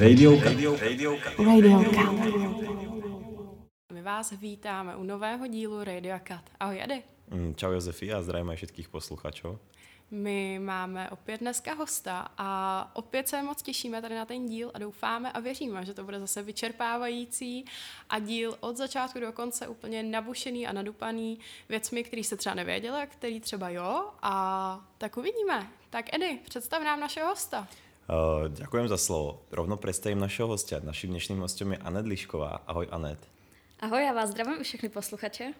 [0.00, 1.84] Radio, radio, radio.
[3.92, 6.50] My vás vítáme u nového dílu Radio Cut.
[6.60, 7.02] Ahoj, Edy.
[7.30, 9.60] Mm, Čau Josefi a zdravím aj všetkých posluchačov.
[10.10, 14.78] My máme opět dneska hosta a opět se moc těšíme tady na ten díl a
[14.78, 17.64] doufáme a věříme, že to bude zase vyčerpávající
[18.08, 21.38] a díl od začátku do konce úplně nabušený a nadupaný
[21.68, 24.34] věcmi, který se třeba nevěděli a který třeba jo a
[24.98, 25.68] tak uvidíme.
[25.90, 27.68] Tak Edy, představ nám našeho hosta.
[28.48, 29.46] Ďakujem za slovo.
[29.54, 30.82] Rovno predstavím našeho hostia.
[30.82, 32.66] Naším dnešným hostem je Anet Lišková.
[32.66, 33.22] Ahoj Anet.
[33.80, 35.54] Ahoj, já vás zdravím všechny posluchače.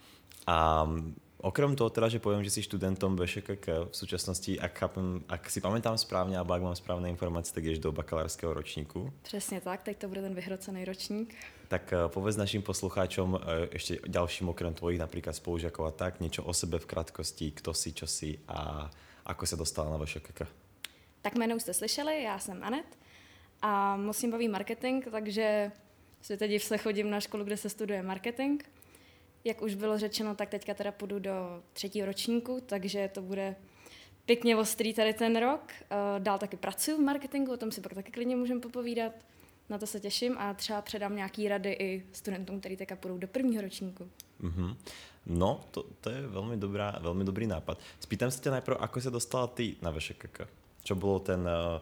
[0.47, 5.23] A mm, okrem toho teda, že poviem, že si študentom VŠKK v súčasnosti, ak, chápem,
[5.29, 9.13] ak si pamätám správně, alebo ak mám správné informace, tak ješ do bakalářského ročníku.
[9.23, 11.35] Přesně tak, teď to bude ten vyhrocený ročník.
[11.69, 13.41] Tak uh, povedz našim poslucháčom uh,
[13.71, 17.95] ešte ďalším okrem tvojich napríklad spolužiakov a tak, niečo o sebe v krátkosti, kto si,
[17.95, 18.91] čo si a
[19.23, 20.60] ako sa dostala na VŠKK.
[21.23, 22.99] Tak jméno jste slyšeli, já jsem Anet
[23.63, 25.73] a musím baví marketing, takže
[26.21, 28.63] světe div se chodím na školu, kde se studuje marketing.
[29.45, 33.57] Jak už bylo řečeno, tak teďka teda půjdu do třetího ročníku, takže to bude
[34.25, 35.61] pěkně ostrý tady ten rok.
[35.73, 39.13] Eh, Dál taky pracuji v marketingu, o tom si pak taky klidně můžeme popovídat.
[39.69, 43.29] Na to se těším a třeba předám nějaký rady i studentům, kteří teďka půjdou do
[43.29, 44.11] prvního ročníku.
[44.41, 44.77] Mhm.
[45.27, 47.77] No, to, to je veľmi, dobrá, veľmi dobrý nápad.
[48.01, 50.49] Spýtam sa ťa najprv, ako sa dostala ty na VŠKK?
[50.85, 51.41] Čo bolo ten...
[51.47, 51.81] Uh,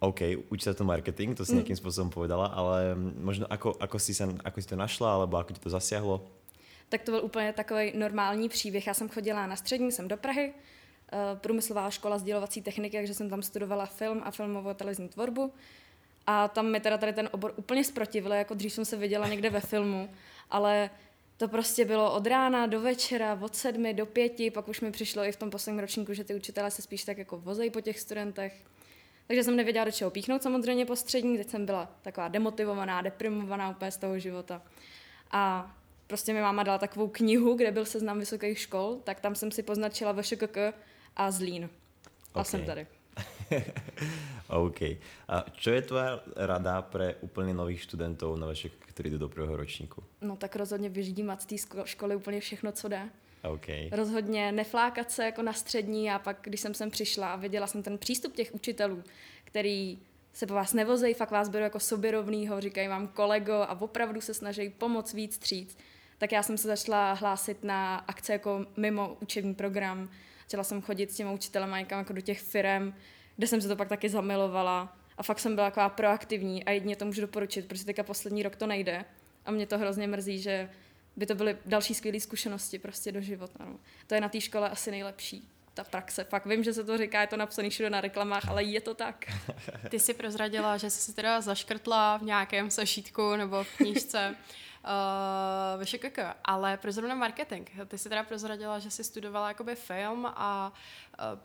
[0.00, 0.20] OK,
[0.52, 1.64] uč sa to marketing, to si Mm.
[1.64, 2.92] nejakým spôsobom povedala, ale
[3.24, 6.20] možno ako, ako, si sa, ako si to našla, alebo ako ti to zasiahlo?
[6.88, 8.86] Tak to byl úplně takový normální příběh.
[8.86, 10.52] Já jsem chodila na střední, jsem do Prahy,
[11.12, 15.52] eh, průmyslová škola sdělovací techniky, takže jsem tam studovala film a filmovou a televizní tvorbu.
[16.26, 19.50] A tam mi teda tady ten obor úplně zprotivil, jako dřív jsem se viděla někde
[19.50, 20.08] ve filmu,
[20.50, 20.90] ale
[21.36, 25.24] to prostě bylo od rána do večera, od sedmi do pěti, pak už mi přišlo
[25.24, 28.00] i v tom posledním ročníku, že ty učitelé se spíš tak jako vozejí po těch
[28.00, 28.64] studentech.
[29.26, 33.70] Takže jsem nevěděla, do čeho píchnout samozřejmě po střední, teď jsem byla taková demotivovaná, deprimovaná
[33.70, 34.62] úplně z toho života.
[35.30, 35.74] A
[36.06, 39.62] prostě mi máma dala takovou knihu, kde byl seznam vysokých škol, tak tam jsem si
[39.62, 40.56] poznačila VŠKK
[41.16, 41.70] a Zlín.
[42.34, 42.46] A Ok.
[42.46, 42.86] jsem tady.
[44.48, 44.80] OK.
[45.28, 49.56] A čo je tvoja rada pre úplne nových študentov na VŠKK, ktorí idú do prvého
[49.56, 50.02] ročníku?
[50.20, 53.08] No tak rozhodně vyždímat z té školy úplně všechno, co jde.
[53.44, 53.66] OK.
[53.92, 57.82] Rozhodně neflákat se jako na střední a pak, když jsem sem přišla a viděla jsem
[57.82, 59.04] ten přístup těch učitelů,
[59.44, 59.98] který
[60.32, 64.20] se po vás nevozejí, fakt vás berou jako sobě rovnýho, říkají vám kolego a opravdu
[64.20, 65.76] se snaží pomoct víc stříc,
[66.18, 70.08] tak já jsem se začala hlásit na akce jako mimo učební program.
[70.44, 72.94] Začala jsem chodit s těma učitelema někam jako do těch firem,
[73.36, 76.96] kde jsem se to pak taky zamilovala a fakt jsem byla taková proaktivní a jedině
[76.96, 79.04] to můžu doporučit, protože teďka poslední rok to nejde
[79.44, 80.70] a mě to hrozně mrzí, že
[81.16, 83.64] by to byly další skvělé zkušenosti prostě do života.
[83.64, 83.78] No.
[84.06, 86.24] To je na té škole asi nejlepší, ta praxe.
[86.24, 88.94] Fakt vím, že se to říká, je to napsané všude na reklamách, ale je to
[88.94, 89.24] tak.
[89.88, 94.36] Ty jsi prozradila, že jsi si teda zaškrtla v nějakém sešítku nebo v knížce
[94.84, 97.70] uh, VŠKK, ale pro zrovna marketing.
[97.88, 100.72] Ty jsi teda prozradila, že jsi studovala jakoby film a
[101.32, 101.38] uh,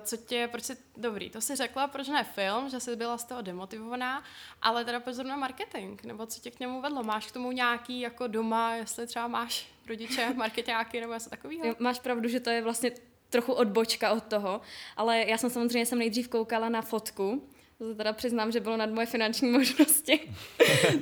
[0.00, 3.24] co tě, proč jsi, dobrý, to jsi řekla, proč ne film, že jsi byla z
[3.24, 4.24] toho demotivovaná,
[4.62, 7.02] ale teda proč zrovna marketing, nebo co tě k němu vedlo?
[7.02, 11.76] Máš k tomu nějaký jako doma, jestli třeba máš rodiče, marketáky nebo něco takového?
[11.78, 12.92] Máš pravdu, že to je vlastně
[13.30, 14.60] trochu odbočka od toho,
[14.96, 18.76] ale já jsem samozřejmě jsem nejdřív koukala na fotku, to se teda přiznám, že bylo
[18.76, 20.20] nad moje finanční možnosti.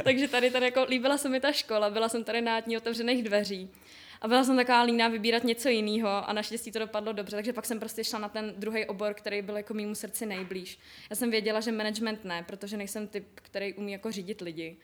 [0.04, 3.70] Takže tady, tady jako líbila se mi ta škola, byla jsem tady na otevřených dveří.
[4.20, 7.66] A byla jsem taková líná vybírat něco jiného a naštěstí to dopadlo dobře, takže pak
[7.66, 10.78] jsem prostě šla na ten druhý obor, který byl jako mýmu srdci nejblíž.
[11.10, 14.76] Já jsem věděla, že management ne, protože nejsem typ, který umí jako řídit lidi.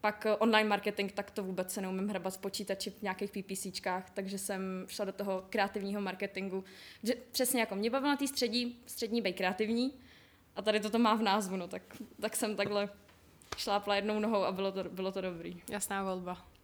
[0.00, 4.10] Pak eh, online marketing, tak to vůbec se neumím hrabat v počítači v nějakých PPCčkách,
[4.10, 6.64] takže jsem šla do toho kreativního marketingu.
[7.02, 9.92] Že přesně jako mě bavilo na té střední, střední být kreativní
[10.56, 11.82] a tady to má v názvu, no tak,
[12.20, 12.88] tak jsem takhle
[13.56, 15.62] šlápla jednou nohou a bylo to, bylo to dobrý.
[15.70, 16.55] Jasná volba.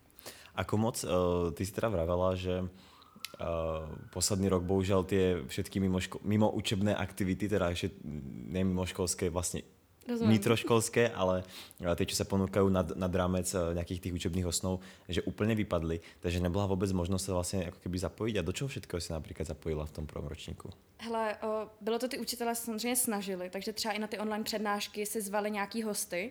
[0.54, 5.96] Ako moc, uh, ty si teda vravela, že uh, posledný rok bohužiaľ tie všetky mimo,
[5.96, 7.96] ško- mimo učebné aktivity, teda ešte
[8.52, 9.64] nemimoškolské, vlastne
[10.02, 10.34] Rozumím.
[10.34, 11.46] vnitroškolské, ale
[11.80, 16.04] uh, tie, čo sa ponúkajú nad, nad rámec nejakých tých učebných osnov, že úplne vypadli,
[16.20, 19.48] takže nebola vôbec možnosť sa vlastne ako keby zapojiť a do čoho všetkého si napríklad
[19.48, 20.68] zapojila v tom prvom ročníku?
[21.02, 24.44] Hele, o, bylo to ty učitelé se samozřejmě snažili, takže třeba i na ty online
[24.44, 26.30] přednášky si zvali nějaký hosty,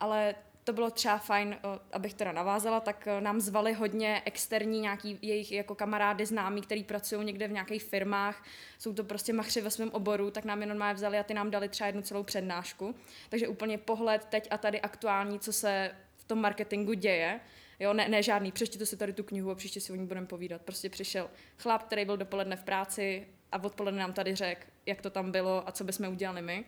[0.00, 4.80] ale to bylo třeba fajn, o, abych teda navázala, tak o, nám zvali hodně externí
[4.80, 8.44] nějaký jejich jako kamarády známí, který pracují někde v nějakých firmách,
[8.78, 11.50] jsou to prostě machři ve svém oboru, tak nám je normálně vzali a ty nám
[11.50, 12.94] dali třeba jednu celou přednášku.
[13.28, 17.40] Takže úplně pohled teď a tady aktuální, co se v tom marketingu děje,
[17.82, 20.26] Jo, ne, ne žádný, přečtěte si tady tu knihu a příště si o ní budeme
[20.26, 20.62] povídat.
[20.62, 25.10] Prostě přišel chlap, který byl dopoledne v práci a odpoledne nám tady řekl, jak to
[25.10, 26.64] tam bylo a co bychom udělali my.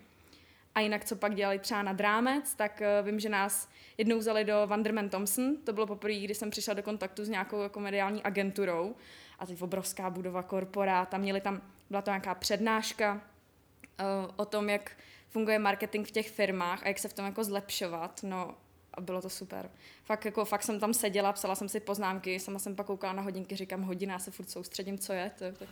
[0.75, 4.43] A jinak, co pak dělali třeba na drámec, tak uh, vím, že nás jednou vzali
[4.43, 5.57] do Vanderman Thompson.
[5.57, 8.95] To bylo poprvé, kdy jsem přišla do kontaktu s nějakou jako mediální agenturou.
[9.39, 11.09] A teď obrovská budova korporát.
[11.09, 14.91] Tam měli tam, byla to nějaká přednáška uh, o tom, jak
[15.29, 18.19] funguje marketing v těch firmách a jak se v tom jako zlepšovat.
[18.23, 18.55] No
[18.93, 19.69] a bylo to super.
[20.03, 23.21] Fakt, jako, fakt jsem tam seděla, psala jsem si poznámky, sama jsem pak koukala na
[23.21, 25.31] hodinky, říkám hodina, se furt soustředím, co je.
[25.39, 25.65] To, to,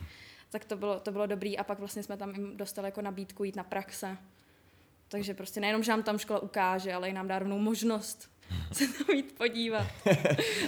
[0.50, 3.55] tak to bylo, to bylo dobrý a pak vlastně jsme tam dostali jako nabídku jít
[3.55, 4.17] na praxe.
[5.13, 8.30] Takže prostě nejenom, že nám tam škola ukáže, ale i nám dá rovnou možnost
[8.71, 9.88] se tam jít podívat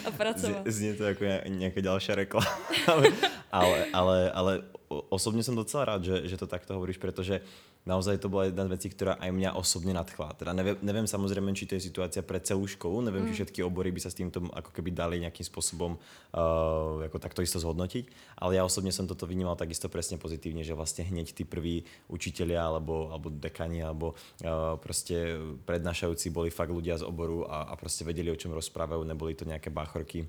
[0.06, 0.68] a pracovat.
[0.68, 2.60] Znie to jako nějaká další reklama.
[3.52, 7.42] ale, ale, ale osobně jsem docela rád, že, že to takto hovoríš, protože
[7.86, 10.34] naozaj to byla jedna z vecí, ktorá aj mňa osobne nadchla.
[10.34, 13.30] Teda neviem, neviem samozrejme, či to je situácia pre celú školu, neviem, mm.
[13.30, 17.46] či všetky obory by sa s týmto ako keby dali nejakým spôsobom uh, ako takto
[17.46, 18.10] isto zhodnotiť,
[18.42, 22.66] ale ja osobne som toto vnímal takisto presne pozitívne, že vlastne hneď tí prví učitelia
[22.66, 25.38] alebo, alebo dekani alebo uh, proste
[25.70, 29.46] prednášajúci boli fakt ľudia z oboru a, a proste vedeli, o čom rozprávajú, neboli to
[29.46, 30.26] nejaké báchorky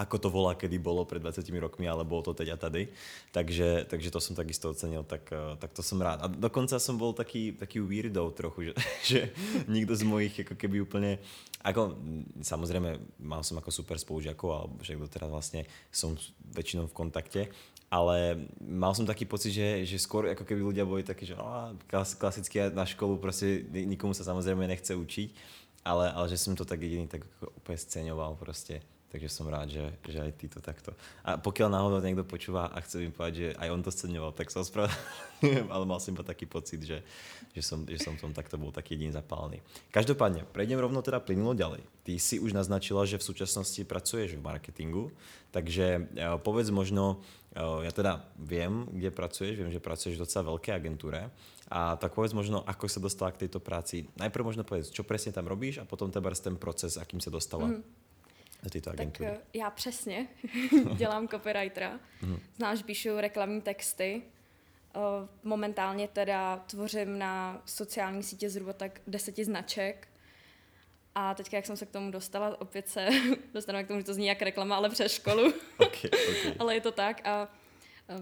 [0.00, 2.88] ako to volá, kedy bolo pred 20 rokmi, ale bolo to teď a tady.
[3.32, 6.24] Takže, takže to som takisto ocenil, tak, eh, tak to som rád.
[6.24, 8.74] A dokonca som bol taký, taký weirdo trochu, že,
[9.10, 9.20] že
[9.68, 11.20] nikto z mojich ako keby úplne,
[11.60, 11.96] ako
[12.40, 16.16] samozrejme mal som ako super spolužiakov, alebo že kto teraz vlastne som
[16.56, 17.42] väčšinou v kontakte,
[17.92, 21.76] ale mal som taký pocit, že, že skôr ako keby ľudia boli takí, že no,
[22.16, 25.28] klasicky na školu proste nikomu sa samozrejme nechce učiť,
[25.84, 28.80] ale, ale že som to tak jediný tak úplne sceňoval proste
[29.12, 30.96] takže som rád, že, že aj ty to takto.
[31.20, 34.48] A pokiaľ náhodou niekto počúva a chce mi povedať, že aj on to sceňoval, tak
[34.48, 37.04] sa ospravedlňujem, ale mal som taký pocit, že,
[37.52, 39.60] že, som, že som tom takto bol taký jediný zapálený.
[39.92, 41.84] Každopádne, prejdem rovno teda plynulo ďalej.
[42.08, 45.12] Ty si už naznačila, že v súčasnosti pracuješ v marketingu,
[45.52, 47.20] takže e, povedz možno,
[47.52, 51.28] e, ja teda viem, kde pracuješ, viem, že pracuješ v docela veľké agentúre,
[51.72, 54.04] a tak povedz možno, ako sa dostala k tejto práci.
[54.20, 57.80] Najprv možno povedz, čo presne tam robíš a potom tebars ten proces, akým sa dostala.
[57.80, 58.01] Mm
[58.62, 59.30] do této agentury?
[59.30, 60.28] Tak já přesně
[60.96, 62.00] dělám copywritera.
[62.22, 62.40] Mm.
[62.56, 64.22] Znáš, píšu reklamní texty.
[65.42, 70.08] Momentálně teda tvořím na sociální sítě zhruba tak deseti značek.
[71.14, 73.08] A teďka, jak jsem se k tomu dostala, opět se
[73.54, 75.52] dostaneme k tomu, že to zní jak reklama, ale přes školu.
[75.78, 76.54] okay, okay.
[76.58, 77.48] ale je to tak a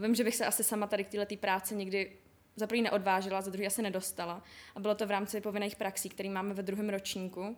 [0.03, 2.13] vím, že bych se asi sama tady k této práci nikdy
[2.57, 4.43] za první neodvážila, za druhý asi nedostala.
[4.75, 7.57] A bylo to v rámci povinných praxí, který máme ve druhém ročníku.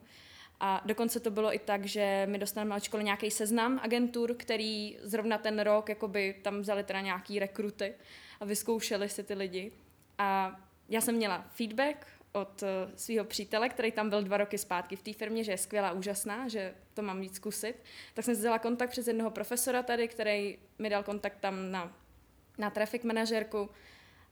[0.65, 4.99] A dokonce to bylo i tak, že my dostaneme od školy nějaký seznam agentur, který
[5.03, 7.95] zrovna ten rok jakoby tam vzali teda nějaký rekruty
[8.41, 9.73] a vyzkoušeli si ty lidi.
[10.19, 12.67] A já jsem měla feedback od eh,
[12.97, 16.49] svého přítele, který tam byl dva roky zpátky v té firmě, že je skvělá, úžasná,
[16.49, 17.75] že to mám víc zkusit.
[18.15, 21.97] Tak jsem vzala kontakt přes jednoho profesora tady, který mi dal kontakt tam na,
[22.59, 23.71] na traffic manažerku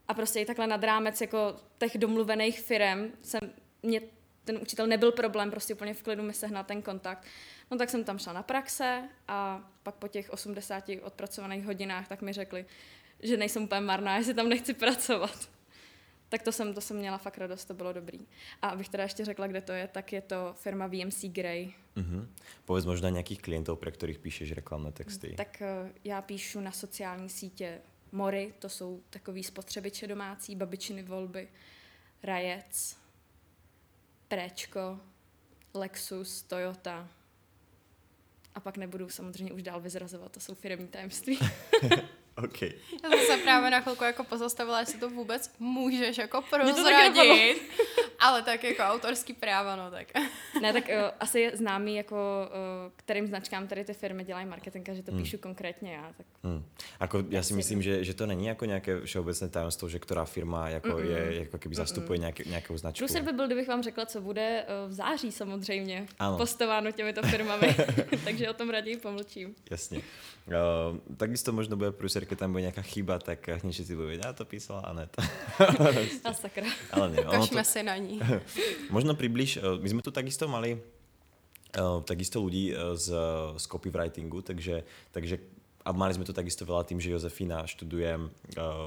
[0.07, 3.41] a prostě i takhle nad rámec jako těch domluvených firm jsem
[3.83, 4.01] mě
[4.43, 7.25] ten učitel nebyl problém, prostě úplně v klidu mi sehnal ten kontakt.
[7.71, 12.21] No tak jsem tam šla na praxe a pak po těch 80 odpracovaných hodinách tak
[12.21, 12.65] mi řekli,
[13.19, 15.49] že nejsem úplně marná, jestli tam nechci pracovat.
[16.29, 18.19] Tak to jsem, to jsem měla fakt radost, to bylo dobrý.
[18.61, 21.73] A abych teda ještě řekla, kde to je, tak je to firma VMC Grey.
[21.97, 22.27] Uh-huh.
[22.65, 25.33] Povedz možná nějakých klientů, pro kterých píšeš reklamné texty.
[25.37, 31.47] Tak uh, já píšu na sociální sítě Mory, to jsou takový spotřebiče domácí, babičiny volby,
[32.23, 32.97] Rajec,
[34.31, 34.99] Préčko,
[35.73, 37.07] Lexus, Toyota.
[38.55, 41.39] A pak nebudu samozřejmě už dál vyzrazovat, to jsou firmní tajemství.
[42.35, 42.71] Okay.
[43.03, 47.61] Já jsem se právě na chvilku jako pozastavila, jestli to vůbec můžeš jako prozradit.
[48.19, 50.07] Ale tak jako autorský práva, no tak.
[50.61, 54.89] ne, tak uh, asi je známý, jako uh, kterým značkám tady ty firmy dělají marketing,
[54.93, 55.21] že to hmm.
[55.21, 56.13] píšu konkrétně já.
[56.17, 56.63] Tak hmm.
[56.99, 60.69] Ako, já si myslím, že, že to není jako nějaké všeobecné tajemstvo, že která firma
[60.69, 61.09] jako Mm-mm.
[61.09, 63.05] je, jako keby zastupuje mm nějaký, nějakou značku.
[63.05, 66.37] Průser by byl, kdybych vám řekla, co bude uh, v září samozřejmě ano.
[66.37, 67.75] postováno těmito firmami,
[68.23, 69.55] takže o tom raději pomlčím.
[69.69, 70.01] Jasně.
[70.47, 74.33] Uh, takisto možno bude průser, keď tam bude nějaká chyba, tak hneď si budú já
[74.33, 75.15] to písala Anet.
[76.23, 76.67] A sakra.
[76.91, 77.69] Ale ne, Kašme to...
[77.69, 78.19] se na ní.
[78.89, 80.77] Možno približ, eh, my sme tu takisto mali
[81.79, 83.07] uh, takisto ľudí z,
[83.57, 85.39] z copywritingu, takže, takže
[85.81, 88.29] a mali sme tu takisto veľa tým, že Jozefina študuje uh,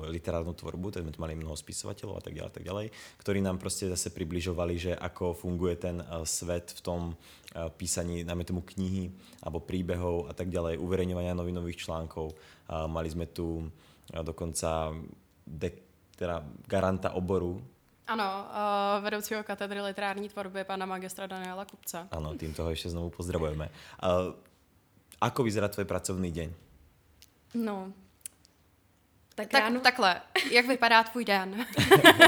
[0.06, 2.86] literárnu tvorbu, tak sme tu mali mnoho spisovateľov a tak ďalej, tak ďalej,
[3.18, 7.00] ktorí nám proste zase približovali, že ako funguje ten uh, svet v tom
[7.54, 12.34] písaní, najmä tomu knihy alebo príbehov a tak ďalej, uverejňovania novinových článkov.
[12.34, 14.90] Uh, mali sme tu uh, dokonca
[15.46, 15.70] de,
[16.18, 17.62] teda garanta oboru
[18.06, 22.08] ano, uh, vedoucího katedry literární tvorby pana magistra Daniela Kupce.
[22.10, 23.70] Ano, tým toho ještě znovu pozdravujeme.
[24.02, 24.34] Uh,
[25.20, 26.52] ako vyzerá tvoj pracovný den?
[27.54, 27.92] No,
[29.34, 29.80] tak, tak ráno...
[29.80, 30.20] Takhle,
[30.50, 31.66] jak vypadá tvůj den?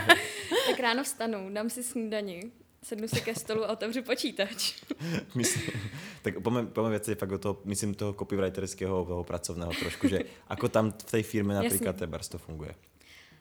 [0.71, 2.51] tak ráno vstanu, dám si snídani,
[2.83, 4.75] sednu si ke stolu a otevřu počítač.
[5.35, 5.75] myslím,
[6.23, 10.69] tak poďme, poďme viacej fakt o toho, myslím toho copywriterského, toho pracovného trošku, že ako
[10.69, 12.75] tam v tej firme napríklad Tebars to funguje.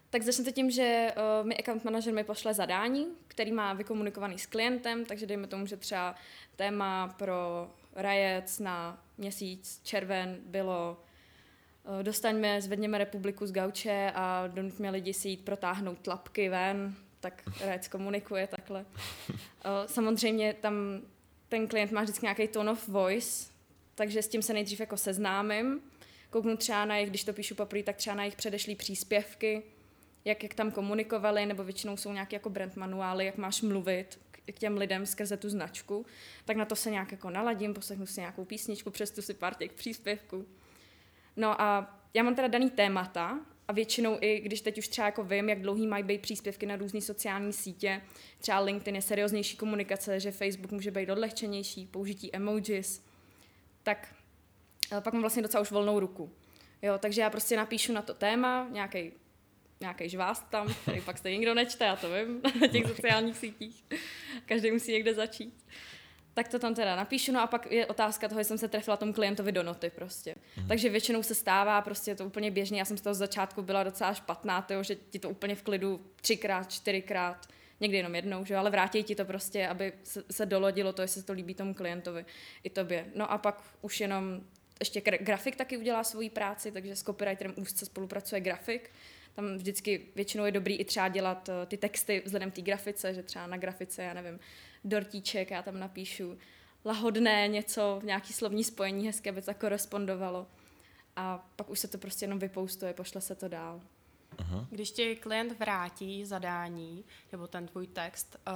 [0.10, 4.46] Tak začnete tím, že uh, mi account manager mi pošle zadání, který má vykomunikovaný s
[4.46, 6.16] klientem, takže dejme tomu, že třeba
[6.56, 10.98] téma pro rajec na měsíc červen bylo
[11.84, 17.44] uh, dostaňme, zvedněme republiku z gauče a donutíme lidi si jít protáhnout tlapky ven, tak
[17.62, 18.86] rajec komunikuje takhle.
[19.86, 21.02] Samozřejmě tam
[21.50, 23.52] ten klient má vždycky nějaký tone of voice,
[23.96, 25.82] takže s tím se nejdřív jako seznámím,
[26.30, 29.64] kouknu třeba na jejich, když to píšu poprvé, tak třeba na jejich předešlý příspěvky,
[30.26, 34.60] jak, jak tam komunikovali, nebo většinou jsou nějaké jako brand manuály, jak máš mluvit k
[34.60, 36.06] těm lidem skrze tu značku,
[36.46, 39.74] tak na to se nějak jako naladím, poslechnu si nějakou písničku, přestu si pár těch
[39.74, 40.46] příspěvků.
[41.36, 45.24] No a já mám teda daný témata a většinou i, když teď už třeba jako
[45.24, 48.02] vím, jak dlouhý mají být příspěvky na různé sociální sítě,
[48.38, 53.04] třeba LinkedIn je serióznější komunikace, že Facebook může být odlehčenější, použití emojis,
[53.84, 54.16] tak
[54.92, 56.32] eh, pak mám vlastně docela už volnou ruku.
[56.82, 59.12] Jo, takže já prostě napíšu na to téma, nějaký
[59.80, 63.84] nějaký žvást tam, který pak se nikdo nečte, já to vím, na těch sociálních sítích.
[64.46, 65.66] Každý musí někde začít.
[66.36, 68.98] Tak to tam teda napíšu, no a pak je otázka toho, jestli jsem se trefila
[68.98, 70.36] tomu klientovi do noty prostě.
[70.58, 70.68] Mm.
[70.68, 73.84] Takže většinou se stává, prostě je to úplně běžně, já jsem z toho začátku byla
[73.84, 77.48] docela špatná, tyjo, že ti to úplně v klidu třikrát, čtyřikrát,
[77.80, 81.22] někdy jenom jednou, že ale vrátí ti to prostě, aby se, se dolodilo to, jestli
[81.22, 82.26] se to líbí tomu klientovi
[82.64, 83.06] i tobě.
[83.16, 84.42] No a pak už jenom
[84.80, 88.92] ještě grafik taky udělá svoji práci, takže s copywriterem úzce spolupracuje grafik,
[89.36, 93.24] tam vždycky většinou je dobrý i třeba dělat uh, ty texty vzhledem té grafice, že
[93.24, 94.40] třeba na grafice, já nevím,
[94.86, 96.38] dortíček, já tam napíšu
[96.86, 100.48] lahodné něco, nějaký slovní spojení hezké, aby to korespondovalo.
[101.16, 103.82] A pak už se to prostě jenom vypoustuje, pošle se to dál.
[104.38, 104.68] Aha.
[104.70, 108.54] Když ti klient vrátí zadání nebo ten tvůj text, uh,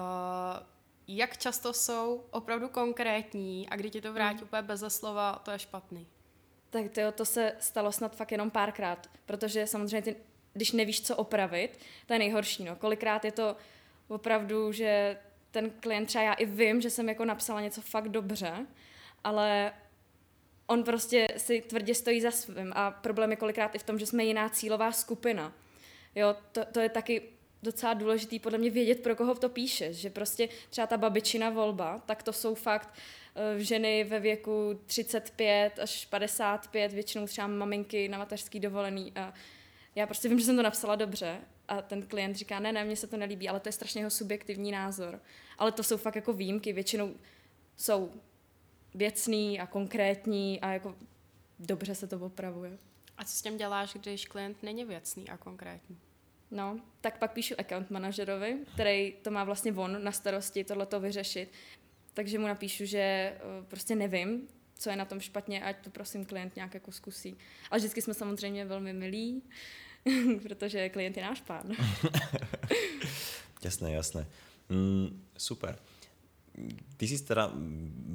[1.08, 4.44] jak často jsou opravdu konkrétní a kdy ti to vrátí mm.
[4.44, 6.08] úplně bez slova, to je špatný.
[6.70, 10.16] Tak to, to se stalo snad fakt jenom párkrát, protože samozřejmě ty
[10.54, 12.64] když nevíš, co opravit, to je nejhorší.
[12.64, 12.76] No.
[12.76, 13.56] Kolikrát je to
[14.08, 15.18] opravdu, že
[15.52, 18.66] ten klient třeba já i vím, že jsem jako napsala něco fakt dobře,
[19.24, 19.72] ale
[20.68, 24.06] on prostě si tvrdě stojí za svým a problém je kolikrát i v tom, že
[24.06, 25.54] jsme jiná cílová skupina.
[26.16, 27.22] Jo, to, to je taky
[27.64, 32.00] docela důležitý podle mě vědět, pro koho to píšeš, že prostě třeba ta babičina volba,
[32.06, 38.18] tak to jsou fakt uh, ženy ve věku 35 až 55, většinou třeba maminky na
[38.18, 39.34] mateřský dovolený a
[39.96, 42.96] já prostě vím, že jsem to napsala dobře a ten klient říká, ne, ne, mně
[42.96, 45.22] se to nelíbí, ale to je strašně jeho subjektivní názor.
[45.58, 47.16] Ale to jsou fakt jako výjimky, většinou
[47.78, 48.12] jsou
[48.96, 50.96] věcný a konkrétní a jako
[51.60, 52.78] dobře se to opravuje.
[53.18, 56.00] A co s tím děláš, když klient není věcný a konkrétní?
[56.52, 61.52] No, tak pak píšu account manažerovi, který to má vlastně on na starosti tohleto vyřešit.
[62.14, 66.26] Takže mu napíšu, že uh, prostě nevím, co je na tom špatně, ať to prosím
[66.26, 67.38] klient nějak jako zkusí.
[67.72, 69.44] A vždycky jsme samozřejmě velmi milí,
[70.44, 71.72] protože klient je náš pán.
[73.64, 74.28] jasné, jasné.
[74.70, 75.76] Mm, super.
[77.00, 77.48] Ty si teda,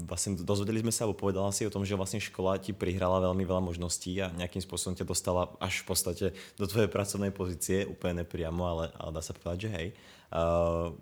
[0.05, 3.41] vlastne dozvedeli sme sa, alebo povedala si o tom, že vlastne škola ti prihrala veľmi
[3.41, 6.27] veľa možností a nejakým spôsobom ťa dostala až v podstate
[6.61, 9.89] do tvojej pracovnej pozície, úplne nepriamo, ale, ale dá sa povedať, že hej.
[10.29, 10.93] Uh,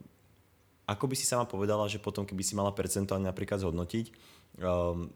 [0.86, 4.06] ako by si sama povedala, že potom, keby si mala percentuálne napríklad zhodnotiť,
[4.62, 5.10] um,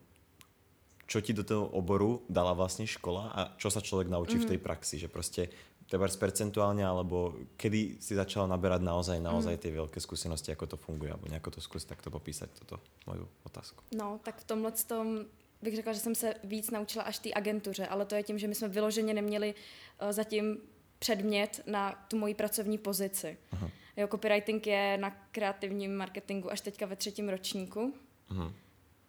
[1.06, 4.42] čo ti do toho oboru dala vlastne škola a čo sa človek naučí mm.
[4.42, 5.48] v tej praxi, že proste
[5.86, 9.62] treba percentuálne, alebo kedy si začala naberať naozaj, naozaj mm.
[9.62, 13.86] tie veľké skúsenosti, ako to funguje, alebo nejako to skúsiť takto popísať, toto moju otázku.
[13.94, 15.30] No, tak v tomhle tom
[15.62, 18.48] bych řekla, že jsem se víc naučila až té agentuře, ale to je tím, že
[18.48, 20.58] my jsme vyloženě neměli uh, zatím
[20.98, 23.38] předmět na tu moji pracovní pozici.
[23.52, 23.70] Aha.
[23.96, 27.94] Jo, copywriting je na kreativním marketingu až teďka ve třetím ročníku.
[28.28, 28.52] Aha.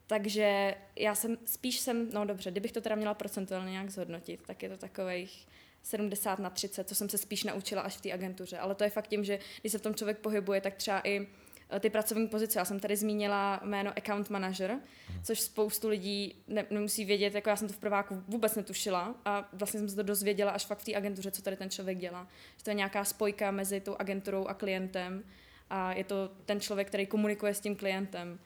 [0.08, 4.64] Takže já jsem, spíš jsem, no dobře, kdybych to teda měla procentuálně nějak zhodnotit, tak
[4.64, 5.48] je to takových
[5.84, 8.58] 70 na 30, co jsem se spíš naučila až v té agentuře.
[8.58, 11.28] Ale to je fakt tím, že když se v tom člověk pohybuje, tak třeba i
[11.70, 12.60] eh, ty pracovní pozice.
[12.60, 15.24] Já jsem tady zmínila jméno account manager, mhm.
[15.24, 19.50] což spoustu lidí ne, nemusí vědět, jako já jsem to v prváku vůbec netušila a
[19.54, 22.28] vlastně jsem se to dozvěděla až fakt v té agentuře, co tady ten člověk dělá.
[22.58, 25.24] Že to je nějaká spojka mezi tou agenturou a klientem
[25.70, 28.40] a je to ten člověk, který komunikuje s tím klientem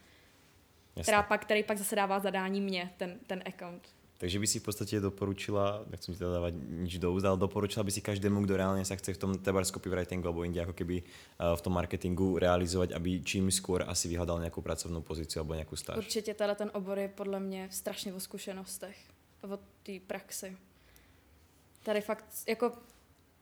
[1.01, 3.88] která pak, který pak zase dává zadání mě, ten, ten account.
[4.21, 7.81] Takže by si v podstate doporučila, nechcem ti teda dávať nič do úst, ale doporučila
[7.81, 11.01] by si každému, kto reálne sa chce v tom tebars copywritingu alebo inde ako keby
[11.01, 15.74] uh, v tom marketingu realizovať, aby čím skôr asi vyhľadal nejakú pracovnú pozíciu alebo nejakú
[15.74, 15.98] stáž.
[15.98, 18.98] Určitě teda ten obor je podle mě strašně o zkušenostech,
[19.41, 20.57] o té praxi.
[21.83, 22.77] Tady fakt, jako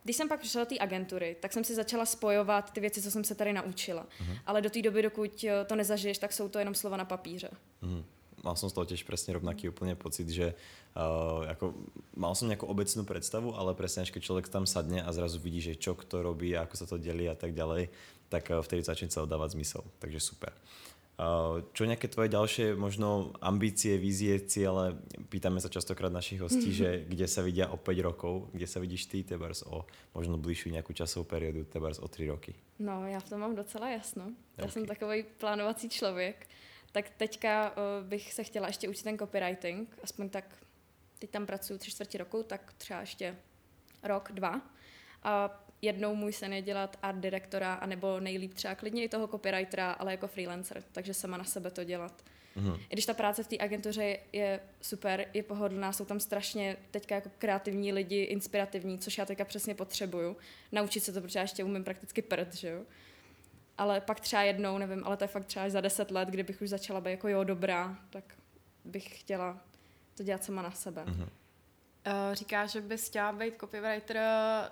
[0.04, 3.12] když jsem pak přišla do té agentury, tak jsem si začala spojovat ty věci, co
[3.12, 4.04] jsem se tady naučila.
[4.04, 4.38] Uh-huh.
[4.46, 7.50] Ale do té doby, dokud eh, to nezažiješ, tak jsou to jenom slova na papíře.
[7.84, 8.04] Uh-huh.
[8.44, 10.56] Mal som z toho tiež presne rovnaký úplne pocit, že
[10.96, 11.76] uh, ako,
[12.16, 15.60] mal som nejakú obecnú predstavu, ale presne až keď človek tam sadne a zrazu vidí,
[15.60, 17.92] že čo kto robí, ako sa to delí a tak ďalej,
[18.32, 19.84] tak uh, vtedy začne celé dávať zmysel.
[20.00, 20.56] Takže super.
[20.56, 20.89] Uh,
[21.76, 24.96] čo nejaké tvoje ďalšie možno ambície, vízie, ciele?
[25.28, 29.12] Pýtame sa častokrát našich hostí, že kde sa vidia o 5 rokov, kde sa vidíš
[29.12, 29.84] ty, tebars o
[30.16, 32.56] možno bližšiu nejakú časovú periódu, tebars o 3 roky?
[32.80, 34.32] No, já v tom mám docela jasno.
[34.58, 34.72] Já okay.
[34.72, 36.48] jsem takový plánovací člověk.
[36.92, 40.46] Tak teďka uh, bych se chtěla ještě učit ten copywriting, aspoň tak,
[41.20, 43.36] teď tam pracuji tři čtvrtě roku, tak třeba ještě
[44.04, 44.62] rok, dva.
[45.24, 49.92] A jednou můj sen je dělat art direktora, anebo nejlíp třeba klidně i toho copywritera,
[49.92, 52.24] ale jako freelancer, takže sama na sebe to dělat.
[52.58, 52.80] Mm-hmm.
[52.90, 57.16] I když ta práce v té agentuře je super, je pohodlná, jsou tam strašně teďka
[57.16, 60.38] jako kreativní lidi, inspirativní, což já teďka přesně potřebuju.
[60.72, 62.82] Naučit se to, protože já ještě umím prakticky prd, že jo.
[63.78, 66.62] Ale pak třeba jednou, nevím, ale to je fakt třeba až za deset let, kdybych
[66.62, 68.24] už začala být jako jo, dobrá, tak
[68.86, 69.62] bych chtěla
[70.18, 71.04] to dělat sama na sebe.
[71.04, 71.30] Mm-hmm.
[72.08, 74.18] Uh, říká, že bys chtěla být copywriter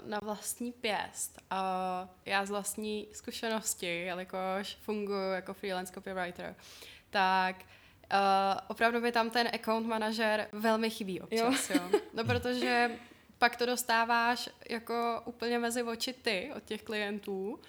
[0.06, 1.42] na vlastní pěst.
[1.52, 6.56] Uh, já z vlastní zkušenosti, jelikož funguji jako freelance copywriter,
[7.10, 11.70] tak uh, opravdu by tam ten account manažer velmi chybí občas.
[11.70, 11.82] Jo.
[11.94, 12.00] jo.
[12.14, 12.92] No protože
[13.38, 17.60] pak to dostáváš jako úplně mezi oči ty od těch klientů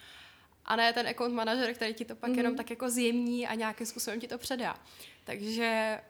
[0.64, 2.36] a ne ten account manažer, který ti to pak mm-hmm.
[2.36, 4.76] jenom tak jako zjemní a nějakým způsobem ti to předá.
[5.24, 6.00] Takže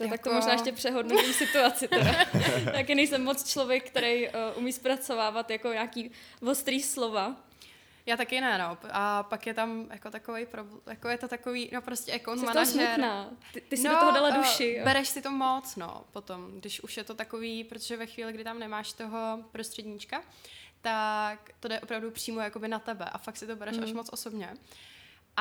[0.00, 0.16] to jako...
[0.16, 2.12] tak to možná ještě přehodnotím situaci teda.
[2.72, 6.10] Taky nejsem moc člověk, který uh, umí zpracovávat jako nějaký
[6.42, 7.36] ostrý slova.
[8.06, 8.78] Já taky ne, no.
[8.90, 12.46] A pak je tam jako takový problém, jako je to takový, no prostě account Jsi
[12.46, 13.00] manažer.
[13.52, 14.76] Ty, ty si no, do toho dala eh, duši.
[14.78, 18.32] Uh, bereš si to moc, no, potom, když už je to takový, protože ve chvíli,
[18.32, 20.22] kdy tam nemáš toho prostředníčka,
[20.80, 23.84] tak to jde opravdu přímo jakoby na tebe a fakt si to bereš mm.
[23.84, 24.56] až moc osobně.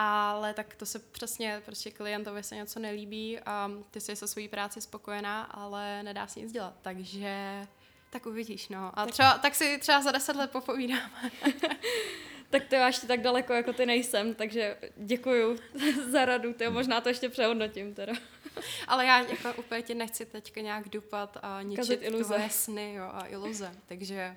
[0.01, 4.47] Ale tak to se přesně, prostě klientovi se něco nelíbí a ty jsi se svojí
[4.47, 6.73] práci spokojená, ale nedá si nic dělat.
[6.81, 7.67] Takže
[8.09, 8.91] tak uvidíš, no.
[8.99, 11.31] A tak, třeba, tak si třeba za deset let popovídáme.
[12.49, 15.57] tak to já ještě tak daleko jako ty nejsem, takže děkuju
[16.11, 18.13] za radu, ty možná to ještě přehodnotím teda.
[18.87, 22.47] Ale já jako úplně tě nechci teďka nějak dupat a ničit iluze.
[22.49, 24.35] sny jo, a iluze, takže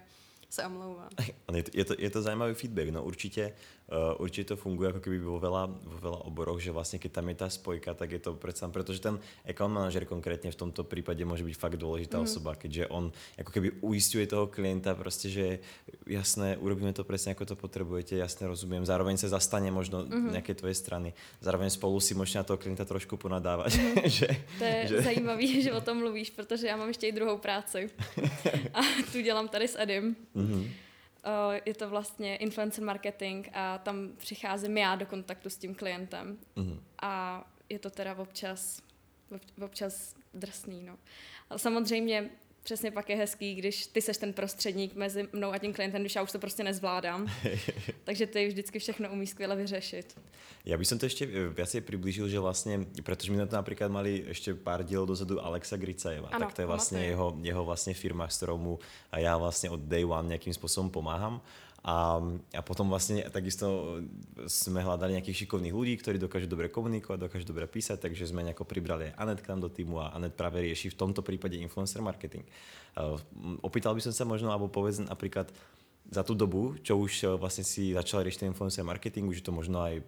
[0.53, 1.09] se omlouvám.
[1.55, 3.55] Je to, je, to, je to zajímavý feedback, no určitě
[3.92, 7.27] Uh, určite to funguje ako keby vo veľa, vo veľa oboroch, že vlastne keď tam
[7.29, 11.21] je tá spojka, tak je to predsa, pretože ten account manažer konkrétne v tomto prípade
[11.29, 12.25] môže byť fakt dôležitá mm.
[12.25, 15.47] osoba, keďže on ako keby uistuje toho klienta proste, že
[16.09, 20.40] jasné, urobíme to presne ako to potrebujete, jasne rozumiem, zároveň sa zastane možno mm-hmm.
[20.40, 21.12] nejaké tvoje strany,
[21.45, 23.77] zároveň spolu si môžete na toho klienta trošku ponadávať.
[23.77, 24.09] Mm.
[24.23, 24.97] že, to je že...
[25.05, 27.90] zajímavý, že o tom mluvíš, protože já mám ještě i druhou práci
[28.75, 28.81] a
[29.12, 30.16] tu dělám tady s Edim.
[30.33, 30.82] Mm-hmm
[31.64, 36.38] je to vlastně influencer marketing a tam přicházím já do kontaktu s tím klientem.
[36.56, 36.80] Mm-hmm.
[37.02, 38.82] A je to teda občas,
[39.64, 40.82] občas drsný.
[40.82, 40.98] No.
[41.50, 42.30] Ale samozřejmě
[42.62, 46.14] přesně pak je hezký, když ty seš ten prostředník mezi mnou a tím klientem, když
[46.14, 47.27] já už to prostě nezvládám.
[48.05, 50.14] Takže ty vždycky všechno umí skvěle vyřešit.
[50.62, 53.90] Ja by som to ešte eh, viacej priblížil, že vlastne, pretože my na to napríklad
[53.90, 57.98] mali ešte pár dielov dozadu Alexa Gricajeva, ano, tak to je vlastne jeho, jeho vlastne
[57.98, 58.75] firma, s ktorou mu
[59.11, 61.42] ja vlastne od day one nejakým spôsobom pomáham.
[61.83, 62.23] A,
[62.55, 63.99] a potom vlastne takisto
[64.47, 68.62] sme hľadali nejakých šikovných ľudí, ktorí dokážu dobre komunikovať, dokážu dobre písať, takže sme nejako
[68.62, 71.99] pribrali aj Anet k nám do týmu a Anet práve rieši v tomto prípade influencer
[71.99, 72.47] marketing.
[72.95, 73.18] Uh,
[73.66, 75.51] opýtal by som sa možno, alebo povedz napríklad
[76.07, 79.83] za tú dobu, čo už uh, vlastne si začala riešiť influencer marketing, už to možno
[79.83, 80.07] aj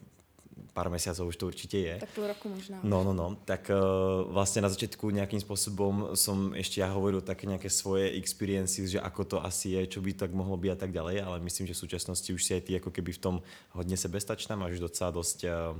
[0.74, 1.94] pár mesiacov už to určite je.
[2.02, 2.80] Tak půl roku možná.
[2.82, 3.38] No, no, no.
[3.46, 8.90] Tak uh, vlastne na začiatku nejakým spôsobom som ešte ja hovoril také nejaké svoje experiences,
[8.90, 11.70] že ako to asi je, čo by tak mohlo byť a tak ďalej, ale myslím,
[11.70, 13.36] že v súčasnosti už si aj ty ako keby v tom
[13.70, 15.78] hodne sebestačná, máš docela dosť uh,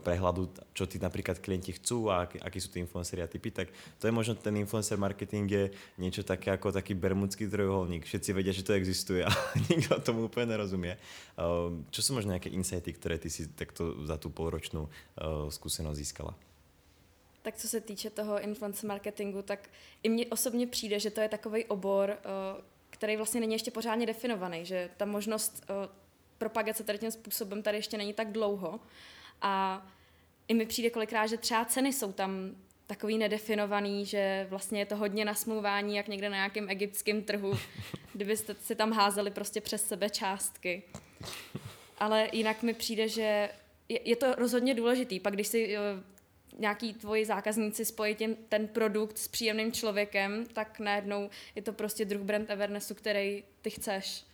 [0.00, 3.68] prehľadu, čo ty napríklad klienti chcú a aký, akí sú tí influenceri a typy, tak
[4.00, 5.64] to je možno ten influencer marketing je
[6.00, 8.08] niečo také ako taký bermudský trojuholník.
[8.08, 9.30] Všetci vedia, že to existuje a
[9.68, 10.96] nikto tomu úplne nerozumie.
[11.36, 15.96] Uh, čo sú možno nejaké insighty, ktoré ty si takto za tú půlročnou uh, zkušenost
[15.96, 16.34] získala?
[17.42, 19.68] Tak co se týče toho influencer marketingu, tak
[20.02, 24.06] i mně osobně přijde, že to je takový obor, uh, který vlastně není ještě pořádně
[24.06, 25.92] definovaný, že ta možnost uh,
[26.38, 28.80] propagace tady tím způsobem tady ještě není tak dlouho.
[29.42, 29.86] A
[30.48, 32.50] i mi přijde kolikrát, že třeba ceny jsou tam
[32.86, 37.58] takový nedefinovaný, že vlastně je to hodně nasmluvání, jak někde na nějakém egyptském trhu,
[38.12, 40.82] kdybyste si tam házeli prostě přes sebe částky.
[41.98, 43.50] Ale jinak mi přijde, že
[43.90, 45.20] je, je to rozhodně důležitý.
[45.20, 45.82] Pak když si uh,
[46.60, 52.04] nějaký tvoji zákazníci spojí tím, ten produkt s příjemným člověkem, tak najednou je to prostě
[52.04, 54.24] druh brand awarenessu, který ty chceš.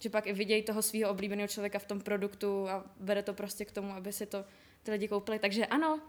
[0.00, 3.64] Že pak i vidějí toho svého oblíbeného člověka v tom produktu a vede to prostě
[3.64, 4.44] k tomu, aby si to
[4.82, 5.38] ty lidi koupili.
[5.38, 6.00] Takže ano,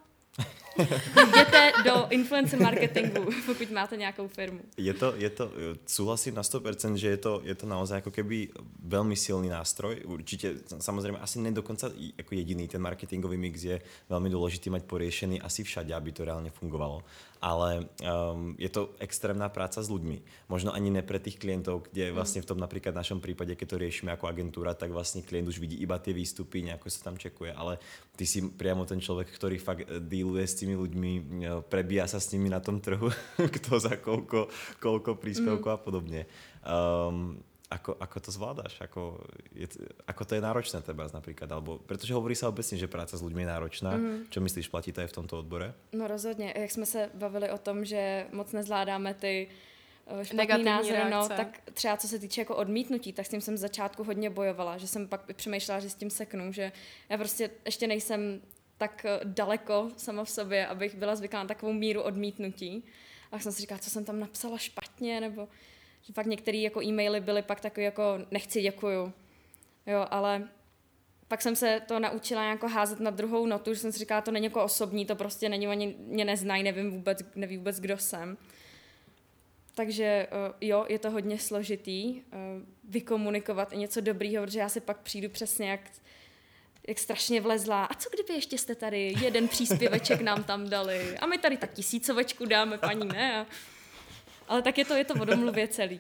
[1.28, 4.60] Jděte do influencer marketingu, pokud máte nějakou firmu.
[4.78, 5.52] Je to, je to,
[5.86, 8.50] súhlasím na 100%, že je to, je to naozaj jako keby
[8.84, 10.02] velmi silný nástroj.
[10.06, 15.42] Určitě, samozřejmě asi ne dokonca jako jediný ten marketingový mix je velmi důležitý mať poriešený
[15.42, 17.04] asi všade, aby to reálně fungovalo
[17.40, 20.48] ale um, je to extrémná práca s ľuďmi.
[20.52, 23.82] Možno ani ne pre tých klientov, kde vlastne v tom napríklad našom prípade, keď to
[23.82, 27.56] riešime ako agentúra, tak vlastne klient už vidí iba tie výstupy, nejako sa tam čekuje,
[27.56, 27.80] ale
[28.20, 31.24] ty si priamo ten človek, ktorý fakt eh, dealuje s tými ľuďmi, eh,
[31.64, 33.08] prebíja sa s nimi na tom trhu,
[33.56, 34.52] kto za koľko,
[34.84, 35.76] koľko príspevkov mm.
[35.76, 36.22] a podobne.
[36.60, 38.82] Um, ako, ako to zvládáš?
[38.82, 39.22] Ako,
[39.54, 39.70] je,
[40.10, 41.46] ako to je náročné teba napríklad?
[41.54, 43.92] Alebo, protože hovorí sa obecne, že práca s ľuďmi je náročná.
[43.94, 44.26] Mm.
[44.34, 45.74] Čo myslíš, platí to aj v tomto odbore?
[45.94, 46.54] No rozhodně.
[46.58, 49.48] Jak jsme se bavili o tom, že moc nezvládáme ty
[50.08, 53.58] eh, špatný názory, no, tak třeba co se týče jako odmítnutí, tak s tím jsem
[53.58, 56.72] z začátku hodně bojovala, že jsem pak přemýšlela, že s tím seknu, že
[57.10, 58.42] já prostě ještě nejsem
[58.78, 62.84] tak eh, daleko sama v sobě, abych byla zvyklá na takovou míru odmítnutí.
[63.32, 65.48] A jsem si říkala, co jsem tam napsala špatně, nebo
[66.10, 69.14] že fakt některé jako e-maily byly pak takový jako nechci, děkuju.
[69.88, 70.48] Jo, ale
[71.28, 74.32] pak jsem se to naučila jako házet na druhou notu, že jsem si říkala, to
[74.32, 78.38] není jako osobní, to prostě není, oni mě neznají, nevím vůbec, neví vůbec, kdo jsem.
[79.76, 80.28] Takže eh,
[80.62, 82.38] jo, je to hodně složitý eh,
[82.84, 85.82] vykomunikovat i něco dobrýho, protože já si pak přijdu přesně jak,
[86.88, 87.86] jak strašně vlezlá.
[87.86, 91.18] A co kdyby ještě jste tady jeden příspěveček nám tam dali?
[91.18, 93.40] A my tady tak tisícovečku dáme, paní ne?
[93.40, 93.46] A
[94.50, 96.00] ale tak je to, je to o domluvě celý.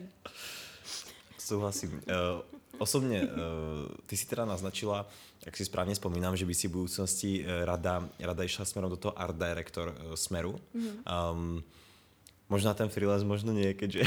[1.37, 1.91] Souhlasím.
[1.91, 2.01] Uh,
[2.77, 3.29] osobně, uh,
[4.05, 5.07] ty si teda naznačila,
[5.45, 8.97] jak si správně vzpomínám, že by si v budoucnosti eh, rada, rada išla směrem do
[8.97, 10.59] toho art director uh, smeru.
[10.75, 11.31] Mm-hmm.
[11.31, 11.63] Um,
[12.49, 14.01] Možná ten freelance, možno nie, keďže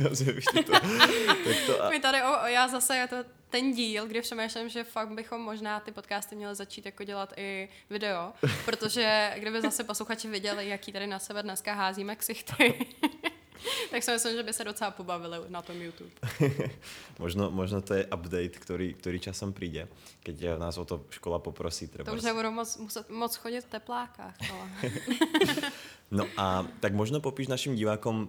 [0.00, 1.90] to, tak to a...
[1.90, 3.16] My tady, o, já zase, je to
[3.50, 7.68] ten díl, kde přemýšlím, že fakt bychom možná ty podcasty měli začít jako dělat i
[7.90, 8.32] video,
[8.64, 12.86] protože kdyby zase posluchači viděli, jaký tady na sebe dneska házíme ksichty,
[13.90, 16.10] tak si myslím, že by se docela pobavili na tom YouTube.
[17.18, 19.88] možno, možno to je update, který, který časem přijde,
[20.22, 21.88] keď nás o to škola poprosí.
[21.88, 22.10] Treba.
[22.10, 24.34] To už nebudou moc, muset, moc chodit v teplákách.
[24.50, 24.66] Ale...
[26.10, 28.28] no a tak možno popíš našim divákom,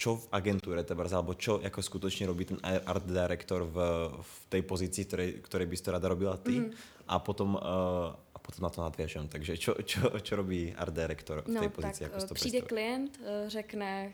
[0.00, 3.76] čo v agentúre teba, alebo čo jako skutočne robí ten art director v,
[4.16, 6.72] v tej pozícii, ktorej, ktorej bys to rada robila ty mm.
[7.04, 8.16] a potom uh,
[8.50, 9.28] a potom na to nadvěžem.
[9.28, 12.04] Takže čo, čo, čo robí art director v té no, pozici?
[12.04, 14.12] Tak, jako to přijde klient, eh, řekne,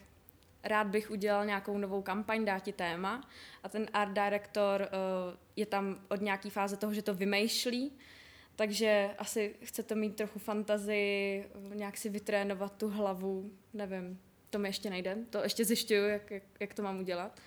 [0.64, 3.29] rád bych udělal nějakou novou kampaň, dá ti téma
[3.62, 7.92] a ten art director uh, je tam od nějaký fáze toho, že to vymýšlí,
[8.57, 14.20] takže asi chcete mít trochu fantazii, nějak si vytrénovat tu hlavu, nevím,
[14.51, 17.40] to mi ještě nejde, to ještě zjišťuju, jak, jak, jak to mám udělat.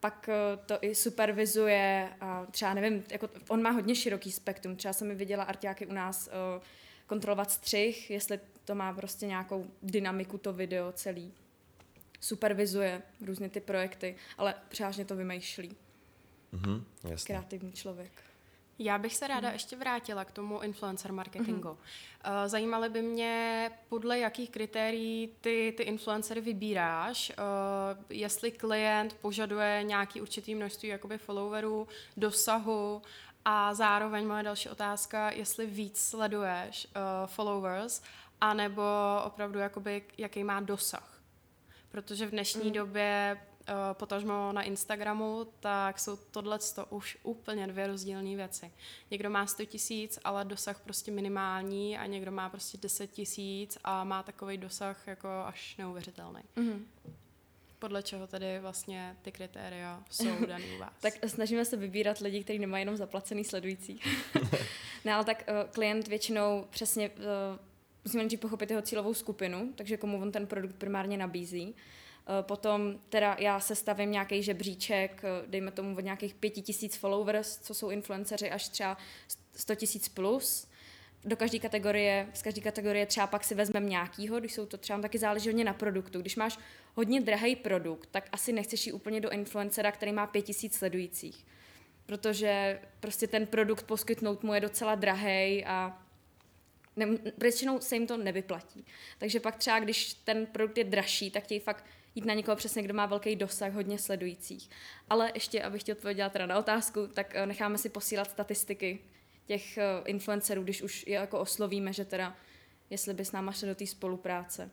[0.00, 4.92] Pak uh, to i supervizuje a třeba nevím, jako on má hodně široký spektrum, třeba
[4.92, 6.62] jsem mi viděla artiáky u nás uh,
[7.06, 11.32] kontrolovat střih, jestli to má prostě nějakou dynamiku to video celý
[12.20, 15.76] supervizuje různě ty projekty, ale převážně to vymýšlí.
[16.52, 17.26] Mm-hmm, jasně.
[17.26, 18.25] Kreativní člověk.
[18.78, 19.52] Já bych se ráda mm.
[19.52, 21.68] ještě vrátila k tomu influencer marketingu.
[21.68, 22.48] Mm-hmm.
[22.48, 30.20] Zajímaly by mě, podle jakých kritérií ty, ty influencery vybíráš, uh, jestli klient požaduje nějaký
[30.20, 33.02] určitý množství jakoby followerů, dosahu
[33.44, 38.02] a zároveň moje další otázka, jestli víc sleduješ uh, followers,
[38.40, 38.82] anebo
[39.24, 41.16] opravdu jakoby, jaký má dosah
[41.96, 42.72] protože v dnešní mm.
[42.72, 43.38] době
[43.92, 46.58] potažmo na Instagramu, tak jsou tohle
[46.90, 48.72] už úplně dvě rozdílné věci.
[49.10, 54.04] Někdo má 100 tisíc, ale dosah prostě minimální a někdo má prostě 10 tisíc a
[54.04, 56.40] má takový dosah jako až neuvěřitelný.
[56.56, 56.86] Mm.
[57.78, 60.92] Podle čeho tedy vlastně ty kritéria jsou daný u vás?
[61.00, 64.00] tak snažíme se vybírat lidi, kteří nemají jenom zaplacený sledující.
[65.04, 67.16] ne, ale tak uh, klient většinou přesně uh,
[68.04, 71.74] musíme nejdřív pochopit jeho cílovou skupinu, takže komu on ten produkt primárně nabízí.
[72.28, 76.96] Eh, potom teda já se stavím nějaký žebříček, eh, dejme tomu od nějakých pěti tisíc
[76.96, 78.96] followers, co jsou influenceři, až třeba
[79.56, 80.68] 100 tisíc plus.
[81.24, 85.00] Do každé kategorie, z každé kategorie třeba pak si vezmeme nějakýho, když jsou to třeba
[85.00, 86.20] taky záleží hodně na produktu.
[86.20, 86.58] Když máš
[86.94, 91.46] hodně drahý produkt, tak asi nechceš jít úplně do influencera, který má pět tisíc sledujících.
[92.06, 96.02] Protože prostě ten produkt poskytnout mu je docela drahý a
[97.38, 98.84] většinou se jim to nevyplatí.
[99.18, 101.84] Takže pak třeba, když ten produkt je dražší, tak chtějí fakt
[102.16, 104.70] jít na někoho přesně, kdo má velký dosah, hodně sledujících.
[105.10, 108.98] Ale ještě, abych ti odpověděla teda na otázku, tak eh, necháme si posílat statistiky
[109.46, 112.36] těch eh, influencerů, když už je jako oslovíme, že teda
[112.90, 114.70] jestli by s náma šli do té spolupráce.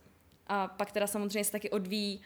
[0.48, 2.22] A pak teda samozřejmě se taky odvíjí,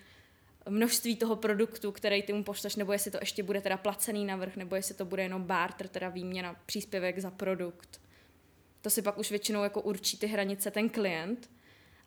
[0.70, 4.56] množství toho produktu, který ty mu pošleš, nebo jestli to ještě bude teda placený navrh,
[4.56, 8.02] nebo jestli to bude jenom barter, teda výměna, příspěvek za produkt.
[8.82, 11.50] To si pak už většinou jako určí ty hranice ten klient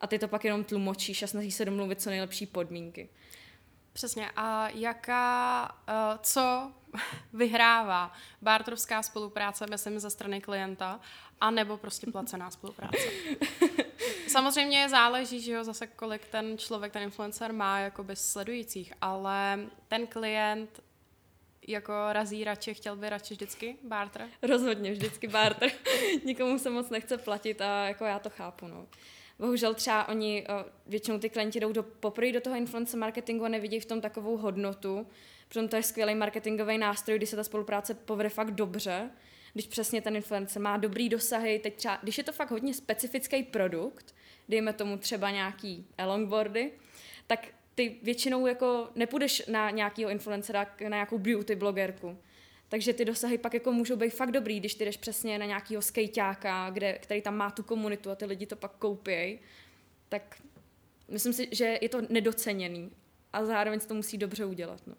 [0.01, 3.09] a ty to pak jenom tlumočíš a snažíš se domluvit co nejlepší podmínky.
[3.93, 4.31] Přesně.
[4.35, 6.71] A jaká, uh, co
[7.33, 10.99] vyhrává barterovská spolupráce, myslím, ze strany klienta,
[11.41, 12.97] a nebo prostě placená spolupráce?
[14.27, 20.07] Samozřejmě záleží, že jo, zase kolik ten člověk, ten influencer má jakoby sledujících, ale ten
[20.07, 20.83] klient
[21.67, 24.29] jako razí radši, chtěl by radši vždycky barter?
[24.41, 25.71] Rozhodně, vždycky barter.
[26.25, 28.87] Nikomu se moc nechce platit a jako já to chápu, no.
[29.41, 33.49] Bohužel třeba oni, eh, většinou ty klienti jdou do, poprvé do toho influencer marketingu a
[33.49, 35.07] nevidí v tom takovou hodnotu,
[35.47, 39.09] protože to je skvělý marketingový nástroj, kdy se ta spolupráce povede fakt dobře,
[39.53, 43.43] když přesně ten influencer má dobrý dosahy, teď třeba, když je to fakt hodně specifický
[43.43, 44.15] produkt,
[44.49, 46.71] dejme tomu třeba nějaký longboardy,
[47.27, 52.17] tak ty většinou jako nepůjdeš na nějakého influencera, na nějakou beauty blogerku.
[52.71, 55.81] Takže ty dosahy pak jako můžou být fakt dobrý, když ty jdeš přesně na nějakého
[55.81, 59.39] skejťáka, kde, který tam má tu komunitu a ty lidi to pak koupějí.
[60.09, 60.41] Tak
[61.07, 62.91] myslím si, že je to nedoceněný
[63.33, 64.87] a zároveň to musí dobře udělat.
[64.87, 64.95] No.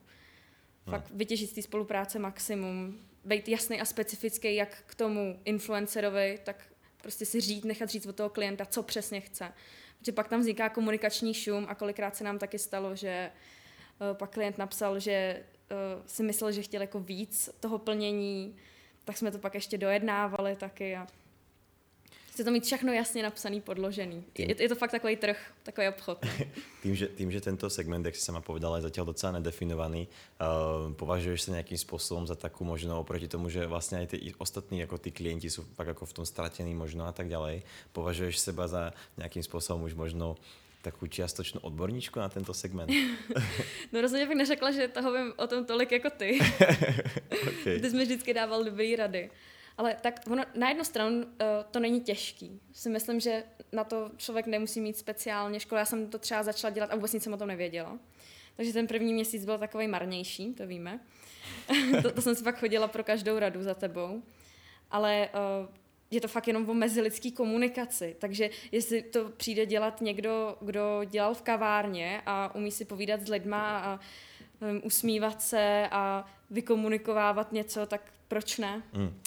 [0.91, 1.19] Fakt hmm.
[1.19, 6.65] vytěžit z té spolupráce maximum, být jasný a specifický jak k tomu influencerovi, tak
[7.03, 9.53] prostě si říct, nechat říct od toho klienta, co přesně chce.
[9.99, 13.31] Protože pak tam vzniká komunikační šum a kolikrát se nám taky stalo, že
[14.01, 18.57] uh, pak klient napsal, že uh, si myslel, že chtěl jako víc toho plnění,
[19.05, 21.07] tak jsme to pak ještě dojednávali taky a
[22.33, 24.25] Chce to mít všechno jasně napsaný, podložený.
[24.39, 26.27] Je, je to fakt takový trh, takový obchod.
[26.83, 30.93] tým, že, tým, že tento segment, jak si sama povedala, je zatím docela nedefinovaný, uh,
[30.93, 34.99] považuješ se nějakým způsobem za takovou možnou oproti tomu, že vlastně i ty ostatní jako
[34.99, 37.61] ty klienti jsou fakt jako v tom ztratěný možno a tak dále.
[37.93, 40.37] Považuješ seba za nějakým způsobem už možno
[40.83, 42.91] takovou čiastočnou odborníčku na tento segment?
[43.93, 46.39] no rozhodně bych neřekla, že toho vím o tom tolik jako ty.
[47.61, 47.81] okay.
[47.81, 49.31] Ty jsi mi vždycky dával dobrý rady.
[49.79, 51.25] Ale tak ono, na jednu stranu uh,
[51.71, 52.61] to není těžký.
[52.73, 55.79] Si myslím, že na to člověk nemusí mít speciálně školu.
[55.79, 57.99] Já jsem to třeba začala dělat a vůbec nic jsem o tom nevěděla.
[58.57, 61.01] Takže ten první měsíc byl takový marnější, to víme.
[62.03, 64.23] to, to jsem si pak chodila pro každou radu za tebou.
[64.91, 65.69] Ale uh,
[66.13, 68.17] je to fakt jenom o mezilidský komunikaci.
[68.19, 73.29] Takže jestli to přijde dělat někdo, kdo dělal v kavárně a umí si povídat s
[73.29, 74.01] lidma a
[74.61, 78.83] um, usmívat se a vykomunikovávat něco, tak proč ne?
[78.93, 79.21] Mm.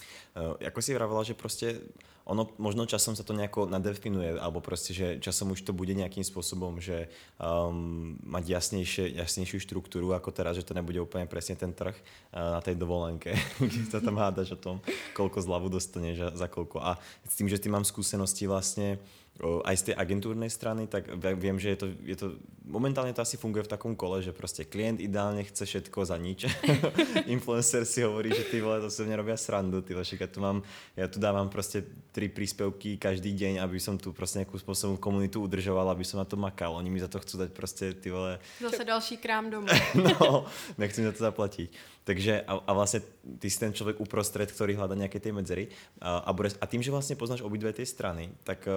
[0.60, 1.80] Jako si vravila, že prostě
[2.26, 6.24] ono možno časom sa to nejako nadefinuje, alebo prostě, že časom už to bude nejakým
[6.26, 7.08] spôsobom, že
[7.38, 12.58] um, mať jasnejšie, jasnejšiu štruktúru ako teraz, že to nebude úplne presne ten trh uh,
[12.58, 14.76] na tej dovolenke, kde sa tam hádaš o tom,
[15.14, 16.82] koľko zľavu dostaneš a za koľko.
[16.82, 16.98] A
[17.30, 18.98] s tým, že ty mám skúsenosti vlastne
[19.44, 22.28] aj z tej agentúrnej strany, tak viem, že je to, je to,
[22.64, 26.48] momentálne to asi funguje v takom kole, že prostě klient ideálne chce všetko za nič.
[27.28, 30.40] Influencer si hovorí, že ty vole, to se mě robia srandu, ty však ja tu
[30.40, 30.64] mám,
[30.96, 35.44] ja tu dávam prostě tri príspevky každý deň, aby som tu prostě nejakú spôsobom komunitu
[35.44, 36.80] udržoval, aby som na to makal.
[36.80, 38.40] Oni mi za to chcú dať prostě ty vole...
[38.62, 39.68] Zase další krám domů.
[39.96, 40.46] no,
[40.78, 41.70] nechci za to zaplatiť.
[42.06, 43.02] Takže a, a vlastne
[43.42, 45.74] ty si ten človek uprostred, ktorý hľadá nejaké tie medzery.
[45.98, 48.72] A, a, bude, a tým, že vlastne poznáš obidve tie strany, tak e,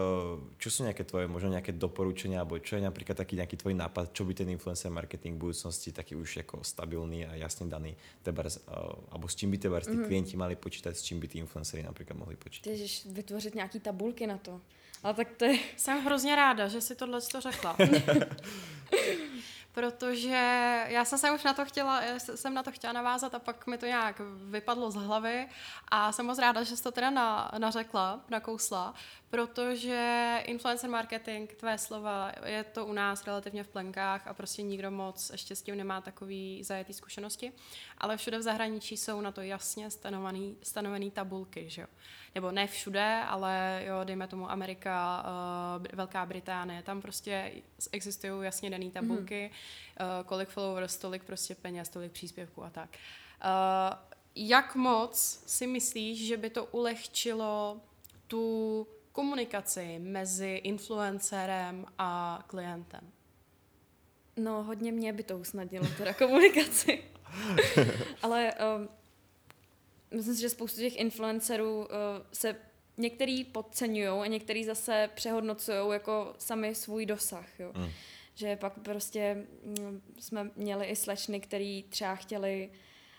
[0.56, 4.16] čo sú nejaké tvoje, možno nejaké doporučenia, alebo čo je napríklad taký nejaký tvoj nápad,
[4.16, 7.92] čo by ten influencer marketing v budúcnosti taký už jako stabilný a jasne daný,
[8.24, 10.08] tebars, uh, alebo s čím by tebars mm-hmm.
[10.08, 12.72] klienti mali počítať, s čím by ty influencery napríklad mohli počítat?
[12.72, 14.60] Ježiš, vytvořit nějaký tabulky na to.
[15.02, 15.58] Ale tak to je...
[15.76, 17.76] Jsem hrozně ráda, že si tohle to řekla.
[19.78, 23.66] protože já jsem se už na to chtěla, jsem na to chtěla navázat a pak
[23.66, 25.48] mi to nějak vypadlo z hlavy
[25.88, 28.94] a jsem moc ráda, že jsi to teda na, nařekla, nakousla,
[29.30, 34.90] protože influencer marketing, tvé slova, je to u nás relativně v plenkách a prostě nikdo
[34.90, 37.52] moc ještě s tím nemá takový zajetý zkušenosti,
[37.98, 41.88] ale všude v zahraničí jsou na to jasně stanovený, stanovený tabulky, že jo.
[42.34, 45.24] Nebo ne všude, ale jo, dejme tomu Amerika,
[45.78, 47.52] uh, Velká Británie, tam prostě
[47.92, 50.20] existují jasně dané tabulky, mm-hmm.
[50.20, 52.90] uh, kolik followers, tolik prostě peněz, tolik příspěvků a tak.
[53.44, 53.98] Uh,
[54.34, 57.80] jak moc si myslíš, že by to ulehčilo
[58.26, 63.12] tu komunikaci mezi influencerem a klientem?
[64.36, 67.04] No, hodně mě by to usnadnilo, teda komunikaci.
[68.22, 68.88] Ale um,
[70.10, 71.86] myslím si, že spoustu těch influencerů uh,
[72.32, 72.56] se
[72.96, 77.60] některý podceňují a některý zase přehodnocují jako sami svůj dosah.
[77.60, 77.72] Jo.
[77.76, 77.88] Mm.
[78.34, 82.70] Že pak prostě mm, jsme měli i slečny, který třeba chtěli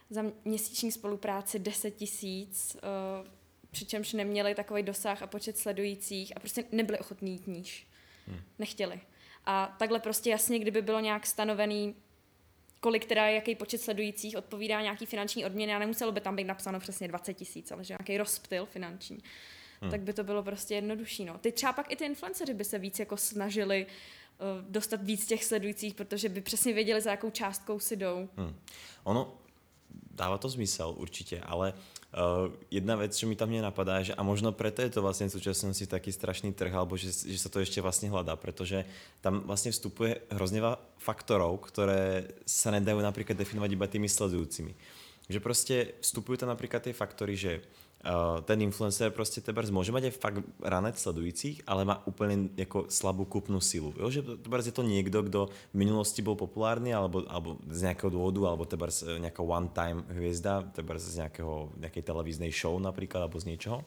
[0.10, 3.28] za měsíční spolupráci 10 tisíc, uh,
[3.72, 7.88] přičemž neměli takový dosah a počet sledujících a prostě nebyli ochotní jít níž.
[8.28, 8.42] Hmm.
[8.60, 9.02] Nechtěli.
[9.46, 11.96] A takhle prostě jasně, kdyby bylo nějak stanovený,
[12.80, 16.80] kolik teda, jaký počet sledujících odpovídá nějaký finanční odměny a nemuselo by tam být napsáno
[16.80, 19.18] přesně 20 tisíc, ale že nějaký rozptyl finanční.
[19.82, 19.92] Hmm.
[19.92, 21.26] Tak by to bylo prostě jednodušší.
[21.26, 21.38] No.
[21.38, 25.46] Ty třeba pak i ty influenceři by se víc jako snažili uh, dostat víc těch
[25.46, 28.30] sledujících, protože by přesně věděli, za jakou částkou si jdou.
[28.38, 28.56] Hmm.
[29.04, 29.38] Ono,
[30.12, 31.80] dává to zmysel určitě, ale uh,
[32.72, 35.32] jedna věc, co mi tam mě napadá, že a možno preto je to vlastně v
[35.32, 38.86] současnosti taký strašný trh, alebo že, že se to ještě vlastně hledá, protože
[39.22, 40.62] tam vlastně vstupuje hrozně
[40.98, 44.76] faktorov, které se nedají například definovat iba tými sledujúcimi.
[45.30, 47.62] Že prostě vstupují tam například ty faktory, že
[48.44, 53.60] ten influencer prostě tebars může aj fakt ranec sledujících, ale má úplně jako slabou kupnú
[53.62, 53.94] silu.
[54.00, 54.10] Jo?
[54.10, 58.48] Že tebars je to někdo, kdo v minulosti byl populárny, alebo, alebo z nějakého důvodu,
[58.48, 63.46] alebo tebars e, nějaká one-time hvězda, tebars z nějakého, nějakej televíznej show například, alebo z
[63.46, 63.84] něčeho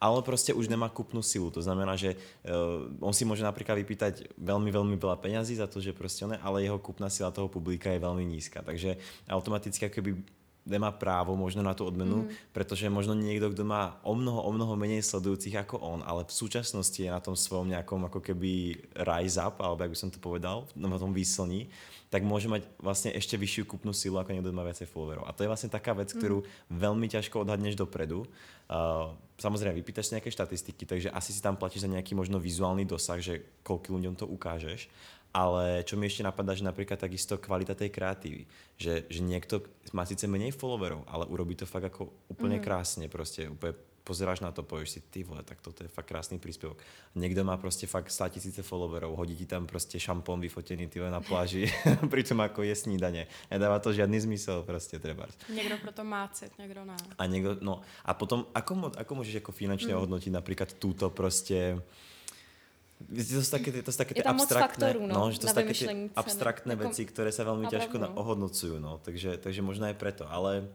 [0.00, 1.50] ale prostě už nemá kupnú silu.
[1.50, 5.80] To znamená, že uh, on si může například vypýtať veľmi, veľmi veľa peňazí za to,
[5.80, 8.60] že prostě on, ale jeho kupná sila toho publika je veľmi nízka.
[8.62, 8.96] Takže
[9.28, 10.20] automaticky akoby
[10.66, 12.28] nemá právo možno na tu odmenu, mm.
[12.52, 16.32] protože možno někdo, kdo má o mnoho, o mnoho menej sledujúcich jako on, ale v
[16.32, 20.18] současnosti je na tom svém nějakom jako keby rise up, alebo jak by som to
[20.18, 21.68] povedal, na tom výslní,
[22.10, 25.24] tak může mať vlastně ještě vyšší kupnú silu jako někdo, kdo má viacej followerov.
[25.26, 26.20] A to je vlastně taká věc, mm.
[26.20, 28.20] kterou velmi těžko odhadneš dopredu.
[28.20, 32.84] Uh, samozřejmě vypýtaš si nějaké štatistiky, takže asi si tam platíš za nějaký možno vizuální
[32.84, 34.88] dosah, že koľko ľuďom to ukážeš,
[35.34, 38.46] ale čo mi ešte napadá, že napríklad takisto kvalita tej kreatívy.
[38.78, 42.62] Že, že niekto má síce menej followerov, ale urobí to fakt ako úplne mm.
[42.62, 43.08] krásne.
[43.10, 46.78] Prostě úplně pozeráš na to, povieš si, ty vole, tak toto je fakt krásný príspevok.
[47.14, 51.20] Někdo má prostě fakt 100 tisíce followerov, hodí ti tam prostě šampón vyfotený ty na
[51.20, 51.72] pláži,
[52.10, 53.26] přitom jako je snídaně.
[53.50, 55.26] Nedává to žádný zmysel prostě treba.
[55.54, 56.96] Někdo proto má cit, někdo ne.
[57.18, 59.96] A někdo, no a potom, ako, ako můžeš jako finančně mm.
[59.96, 61.80] ohodnotit například tuto prostě
[63.16, 65.74] to jsou taky, to jsou taky ty abstraktné, faktorů, no, no, že to jsou taky
[65.74, 68.14] ty abstraktné jako, věci, které se velmi těžko no.
[68.14, 70.68] ohodnocují, no, takže, takže možná je proto, ale,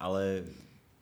[0.00, 0.44] ale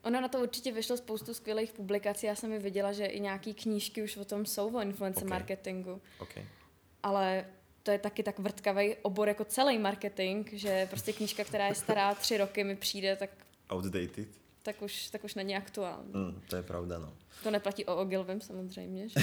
[0.06, 2.26] Ono na to určitě vyšlo spoustu skvělých publikací.
[2.26, 5.30] Já jsem mi viděla, že i nějaký knížky už o tom jsou o influence okay.
[5.30, 6.00] marketingu.
[6.18, 6.46] Okay.
[7.02, 7.44] Ale
[7.82, 12.14] to je taky tak vrtkavý obor jako celý marketing, že prostě knížka, která je stará
[12.14, 13.30] tři roky, mi přijde tak...
[13.72, 14.28] Outdated.
[14.62, 16.12] Tak už, tak už není aktuální.
[16.12, 17.12] Mm, to je pravda, no.
[17.42, 19.20] To neplatí o Ogilvym samozřejmě, že?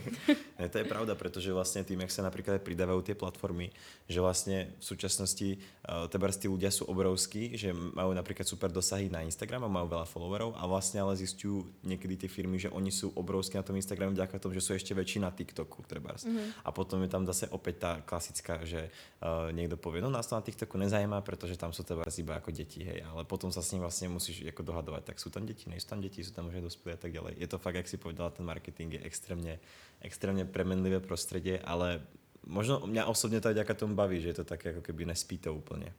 [0.58, 3.70] ne, to je pravda, protože vlastně tím, jak se například přidávají ty platformy,
[4.08, 9.08] že vlastně v současnosti uh, teba ty ľudia jsou obrovský, že mají například super dosahy
[9.08, 12.92] na Instagram a mají veľa followerov a vlastně ale zjistují někdy ty firmy, že oni
[12.92, 16.24] jsou obrovský na tom Instagramu vďaka tomu, že jsou ještě větší na TikToku trebárs.
[16.24, 16.52] Mm-hmm.
[16.64, 18.90] A potom je tam zase opět ta klasická, že
[19.22, 22.50] uh, někdo povie, no nás to na TikToku nezajímá, protože tam jsou teba iba jako
[22.50, 25.70] děti, hej, ale potom se s ním vlastně musíš jako dohadovat, tak jsou tam děti,
[25.70, 27.32] nejsou tam děti, jsou tam možná dospělí a tak dále.
[27.36, 29.60] Je to to fakt, jak si povedala, ten marketing je extrémně,
[30.00, 32.04] extrémně premenlivé prostředí, ale
[32.46, 35.54] možno mě osobně to vďaka tomu baví, že je to tak jako keby nespí to
[35.54, 35.92] úplně.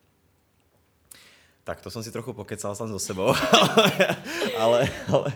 [1.63, 3.33] Tak to jsem si trochu pokecal sám so sebou,
[4.57, 5.29] ale, ale,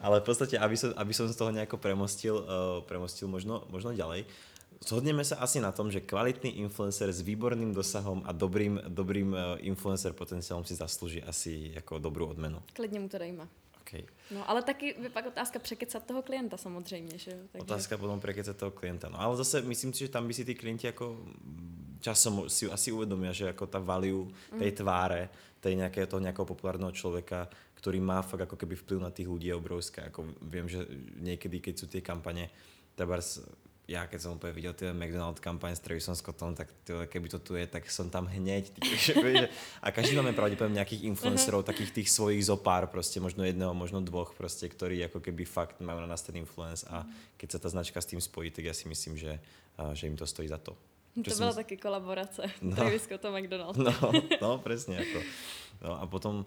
[0.00, 3.92] ale v podstatě, aby som, aby som z toho nějak premostil, uh, premostil možno, možno
[3.92, 4.24] ďalej,
[4.76, 9.38] Zhodneme se asi na tom, že kvalitný influencer s výborným dosahom a dobrým, dobrým uh,
[9.64, 12.62] influencer potenciálem si zaslouží asi jako dobrou odmenu.
[12.72, 13.48] Klidně mu to dejme.
[13.86, 14.04] Okay.
[14.30, 17.62] No, ale taky je pak otázka překecat toho klienta samozřejmě, že Takže...
[17.62, 19.08] Otázka potom překecat toho klienta.
[19.08, 21.18] No, ale zase myslím si, že tam by si ty klienti jako
[22.00, 24.76] časom si asi uvědomí, že jako ta value tej mm.
[24.76, 25.28] tváre,
[25.60, 29.46] tej nějaké, toho nějakého populárního člověka, který má fakt jako keby vplyv na těch lidí
[29.46, 30.02] je obrovská.
[30.02, 32.50] Jako vím, že někdy, keď jsou ty kampaně,
[32.94, 33.38] Tebars
[33.88, 37.38] já keď jsem úplně viděl ty McDonald kampaň s Travisom Scottom, tak tyhle, keby to
[37.38, 38.72] tu je, tak jsem tam hněď.
[39.82, 41.64] A každý máme pravděpodobně nějakých influencerů, mhm.
[41.64, 46.00] takých těch svojich zopár, prostě možno jedného, možno dvoch, prostě, který jako keby fakt mají
[46.00, 48.88] na nás ten influence a keď se ta značka s tím spojí, tak já si
[48.88, 49.40] myslím, že,
[49.92, 50.76] že jim to stojí za to.
[51.24, 51.54] To byla jsem...
[51.54, 52.42] taky kolaborace.
[52.62, 53.76] No, Travis Scott a McDonald.
[53.76, 54.96] No, no přesně.
[54.96, 55.20] Jako.
[55.82, 56.44] No a potom, uh,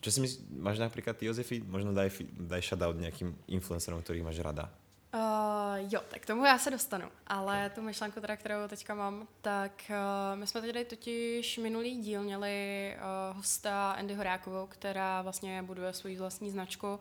[0.00, 4.38] čo si myslíš, máš například ty Josefi, možno daj, daj shoutout nějakým influencerům, kterých máš
[4.38, 4.70] rada.
[5.14, 9.28] Uh, jo, tak k tomu já se dostanu, ale tu myšlenku, teda, kterou teďka mám,
[9.40, 15.62] tak uh, my jsme tady totiž minulý díl měli uh, hosta Andy Horákovou, která vlastně
[15.62, 17.00] buduje svou vlastní značku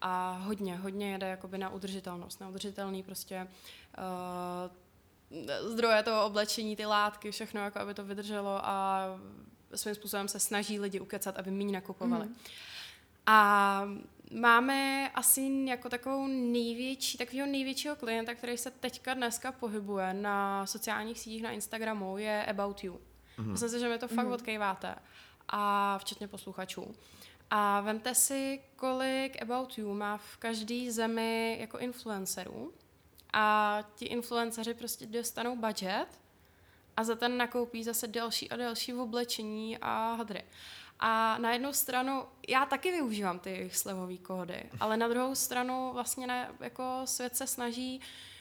[0.00, 3.48] a hodně, hodně jede jakoby na udržitelnost, na udržitelný prostě
[3.98, 9.04] uh, zdroje toho oblečení, ty látky, všechno, jako aby to vydrželo a
[9.74, 12.26] svým způsobem se snaží lidi ukecat, aby méně nakupovali.
[12.26, 12.34] Mm.
[13.30, 13.82] A
[14.32, 21.18] máme asi jako takovou největší, takového největšího klienta, který se teďka dneska pohybuje na sociálních
[21.20, 22.92] sítích, na Instagramu, je About You.
[22.92, 23.50] Mm-hmm.
[23.50, 24.32] Myslím si, že mi to fakt mm-hmm.
[24.32, 24.94] odkejváte.
[25.48, 26.94] A včetně posluchačů.
[27.50, 32.72] A vemte si, kolik About You má v každé zemi jako influencerů.
[33.32, 36.06] A ti influenceři prostě dostanou budget
[36.96, 40.44] a za ten nakoupí zase další a další v oblečení a hadry.
[41.00, 46.26] A na jednu stranu, já taky využívám ty slevové kódy, ale na druhou stranu vlastně
[46.26, 48.00] ne, jako svět se snaží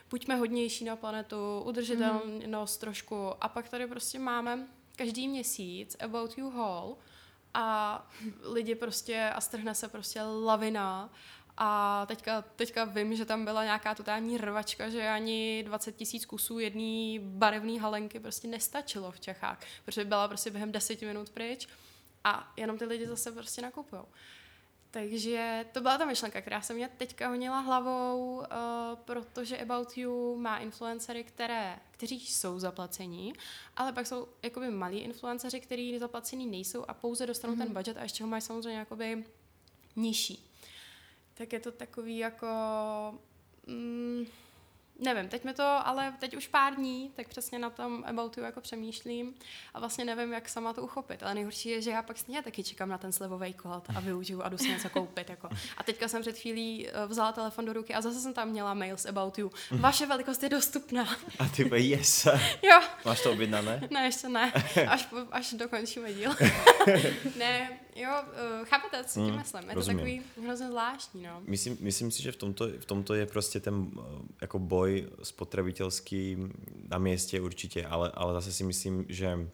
[0.10, 2.80] buďme hodnější na planetu, udržitelnost mm.
[2.80, 6.98] trošku a pak tady prostě máme každý měsíc About You Hall
[7.54, 8.08] a
[8.44, 11.10] lidi prostě a strhne se prostě lavina
[11.58, 16.60] a teďka, teďka vím, že tam byla nějaká totální rvačka, že ani 20 tisíc kusů
[16.60, 21.68] jedné barevné halenky prostě nestačilo v Čechách, protože byla prostě během 10 minut pryč
[22.24, 24.02] a jenom ty lidi zase prostě nakupují.
[24.92, 28.46] Takže to byla ta myšlenka, která se mě teďka honila hlavou, uh,
[29.06, 33.34] protože About You má influencery, které, kteří jsou zaplacení,
[33.76, 37.58] ale pak jsou jakoby malí influenceři, kteří zaplacení nejsou a pouze dostanou mm-hmm.
[37.58, 39.26] ten budget a ještě ho mají samozřejmě jakoby
[39.96, 40.52] nižší.
[41.34, 42.48] Tak je to takový jako...
[43.68, 44.26] Mm,
[45.00, 48.44] Nevím, teď mi to, ale teď už pár dní, tak přesně na tom About You
[48.44, 49.34] jako přemýšlím
[49.74, 51.24] a vlastně nevím, jak sama to uchopit.
[51.24, 54.44] Ale nejhorší je, že já pak stejně taky čekám na ten slevový kód a využiju
[54.44, 55.30] a jdu si něco koupit.
[55.30, 55.50] Jako.
[55.78, 58.74] A teďka jsem před chvílí eh, vzala telefon do ruky a zase jsem tam měla
[58.74, 59.52] mail s About You.
[59.72, 61.08] Vaše velikost je dostupná.
[61.40, 62.26] A ty yes.
[62.64, 62.82] jo.
[63.06, 63.88] Máš to objednané?
[63.92, 64.52] Ne, ještě ne.
[64.88, 66.36] Až, až dokončíme díl.
[67.38, 69.70] ne, jo, uh, chápete, co tím mm, myslím.
[69.70, 69.98] Je rozumím.
[69.98, 71.24] to takový hrozně zvláštní.
[71.24, 71.42] No.
[71.46, 74.04] Myslím, myslím si, že v tomto, v tomto je prostě ten uh,
[74.42, 76.38] jako boj spotrebitelský
[76.88, 79.48] na mieste určite, ale, ale zase si myslím, že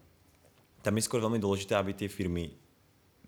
[0.82, 2.52] tam je skôr veľmi dôležité, aby tie firmy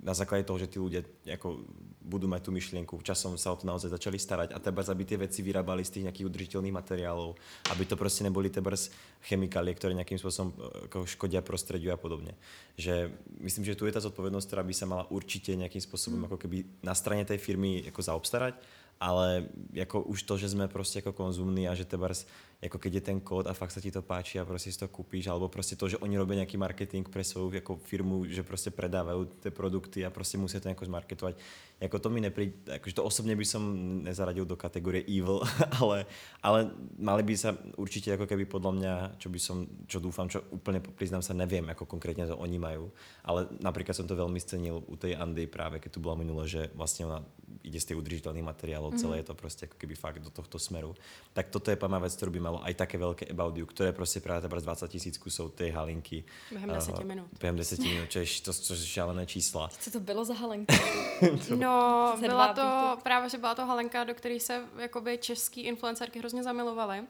[0.02, 1.64] na základe toho, že tí ľudia ako
[2.06, 5.18] budú mať tú myšlienku, časom sa o to naozaj začali starať a treba, aby tie
[5.18, 7.34] veci vyrábali z tých nejakých udržiteľných materiálov,
[7.74, 8.94] aby to proste neboli tebars
[9.26, 12.38] chemikálie, ktoré nejakým spôsobom e, ako škodia prostrediu a podobne.
[12.78, 13.10] Že
[13.42, 16.26] myslím, že tu je tá zodpovednosť, ktorá by sa mala určite nejakým spôsobom mm.
[16.30, 20.98] ako keby na strane tej firmy ako zaobstarať ale jako už to, že jsme prostě
[20.98, 22.26] jako konzumní a že tebars
[22.62, 24.88] jako keď je ten kód a fakt se ti to páči a prostě si to
[24.88, 28.70] koupíš, alebo prostě to, že oni robí nějaký marketing pro svou jako firmu, že prostě
[28.70, 31.34] predávají ty produkty a prostě musí to jako zmarketovat.
[31.80, 33.62] Jako to mi nepríde, akože to osobně by som
[34.02, 35.44] nezaradil do kategorie evil,
[35.80, 36.06] ale,
[36.42, 40.40] ale mali by sa určitě jako keby podle mě, čo by som, čo dúfam, čo
[40.40, 42.78] úplně priznám sa, nevím, jako konkrétně to oni mají,
[43.24, 46.70] ale například jsem to velmi cenil u tej Andy právě, keď tu byla minule, že
[46.74, 47.24] vlastně ona
[47.62, 49.00] ide z těch udržitelných materiálov, mm -hmm.
[49.00, 50.94] celé je to prostě jako keby fakt do tohto smeru.
[51.32, 54.20] Tak toto je prvá vec, ktorú by malo aj také veľké About You, ktoré prostě
[54.20, 56.24] právě teprve 20 tisíc kusov tej halinky.
[56.50, 57.26] Během 10 uh, minut.
[57.40, 59.68] Během 10 minut, čo je, to, to je šialené čísla.
[59.80, 60.74] Co to bylo za halenka?
[61.56, 61.65] no,
[62.20, 67.04] byla to právě, že byla to halenka, do které se jakoby český influencerky hrozně zamilovaly.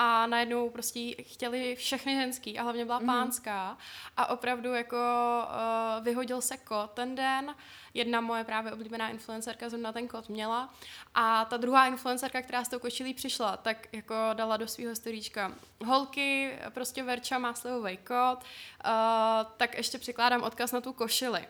[0.00, 3.06] A najednou prostě chtěli všechny ženský a hlavně byla mm-hmm.
[3.06, 3.78] pánská.
[4.16, 7.54] A opravdu jako uh, vyhodil se kot ten den,
[7.94, 10.74] jedna moje právě oblíbená influencerka zrovna ten kot měla.
[11.14, 15.52] A ta druhá influencerka, která s tou kočilí přišla, tak jako dala do svého storíčka
[15.84, 21.48] holky, prostě Verča má slivový kot, uh, tak ještě přikládám odkaz na tu košili.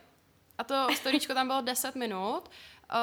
[0.58, 2.98] A to storíčko tam bylo 10 minut uh,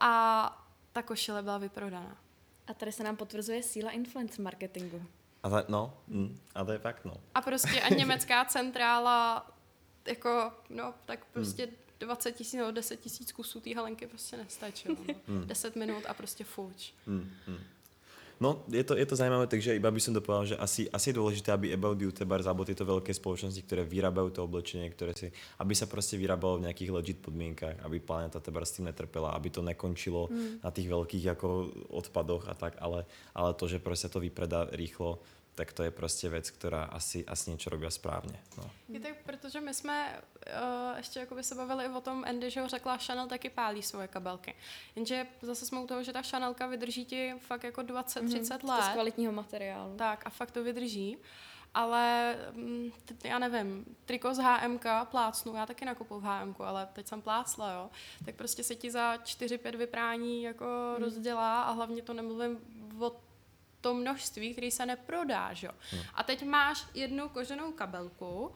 [0.00, 2.16] a ta košile byla vyprodaná.
[2.66, 5.02] A tady se nám potvrzuje síla influencer marketingu.
[5.42, 7.14] A to, no, mm, a to je fakt, no.
[7.34, 9.50] A prostě a německá centrála,
[10.06, 11.72] jako, no, tak prostě mm.
[11.98, 14.96] 20 tisíc nebo 10 tisíc kusů té halenky prostě nestačilo.
[15.08, 15.14] No.
[15.26, 15.46] Mm.
[15.46, 16.92] 10 minut a prostě fuč.
[17.06, 17.58] Mm, mm.
[18.44, 21.08] No, je to, je to zajímavé, takže iba by som to povedal, že asi, asi
[21.08, 25.16] je dôležité, aby About You, Tebars, alebo tieto veľké spoločnosti, ktoré vyrábajú to oblečenie, ktoré
[25.16, 29.32] si, aby sa proste vyrábalo v nejakých legit podmienkach, aby planeta Tebars s tým netrpela,
[29.32, 30.60] aby to nekončilo mm.
[30.60, 31.48] na tých veľkých ako
[31.88, 35.24] odpadoch a tak, ale, ale to, že proste to vypredá rýchlo,
[35.54, 38.40] tak to je prostě věc, která asi, asi něco robí správně.
[38.58, 38.70] No.
[38.88, 42.60] Je tak, protože my jsme uh, ještě jako by se bavili o tom, Andy, že
[42.60, 44.54] ho řekla, Chanel taky pálí svoje kabelky.
[44.96, 48.84] Jenže zase jsme u toho, že ta Chanelka vydrží ti fakt jako 20-30 mm-hmm, let.
[48.84, 49.96] Z kvalitního materiálu.
[49.96, 51.18] Tak a fakt to vydrží.
[51.74, 52.90] Ale mm,
[53.24, 57.72] já nevím, triko z HMK plácnu, já taky nakupuju v HMK, ale teď jsem plácla,
[57.72, 57.90] jo,
[58.24, 61.04] tak prostě se ti za 4-5 vyprání jako mm.
[61.04, 62.58] rozdělá a hlavně to nemluvím
[63.00, 63.23] o
[63.84, 65.68] to množství, který se neprodá, že?
[65.90, 66.02] Hmm.
[66.14, 68.54] A teď máš jednu koženou kabelku,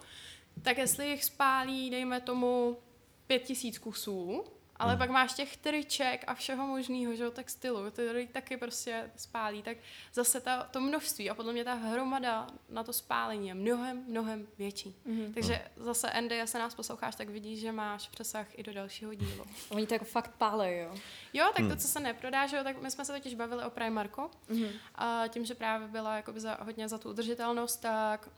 [0.63, 2.79] tak jestli jich spálí, dejme tomu,
[3.27, 4.45] pět tisíc kusů,
[4.79, 4.99] ale hmm.
[4.99, 9.77] pak máš těch triček a všeho možného, že textilu, který taky prostě spálí, tak
[10.15, 14.47] zase ta, to množství a podle mě ta hromada na to spálení je mnohem, mnohem
[14.59, 14.97] větší.
[15.07, 15.33] Hmm.
[15.35, 15.85] Takže hmm.
[15.85, 19.45] zase Andy, jestli nás posloucháš, tak vidíš, že máš přesah i do dalšího dílu.
[19.69, 20.95] Oni to jako fakt pálej, jo?
[21.33, 21.71] Jo, tak hmm.
[21.71, 24.69] to, co se neprodá, že jo, tak my jsme se totiž bavili o Primarku hmm.
[24.95, 28.29] a tím, že právě byla jakoby za, hodně za tu udržitelnost, tak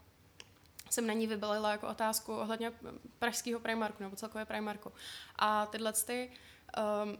[0.93, 2.71] jsem na ní vybalila jako otázku ohledně
[3.19, 4.91] pražského Primarku nebo celkové Primarku.
[5.35, 6.29] A tyhle ty,
[7.03, 7.17] um,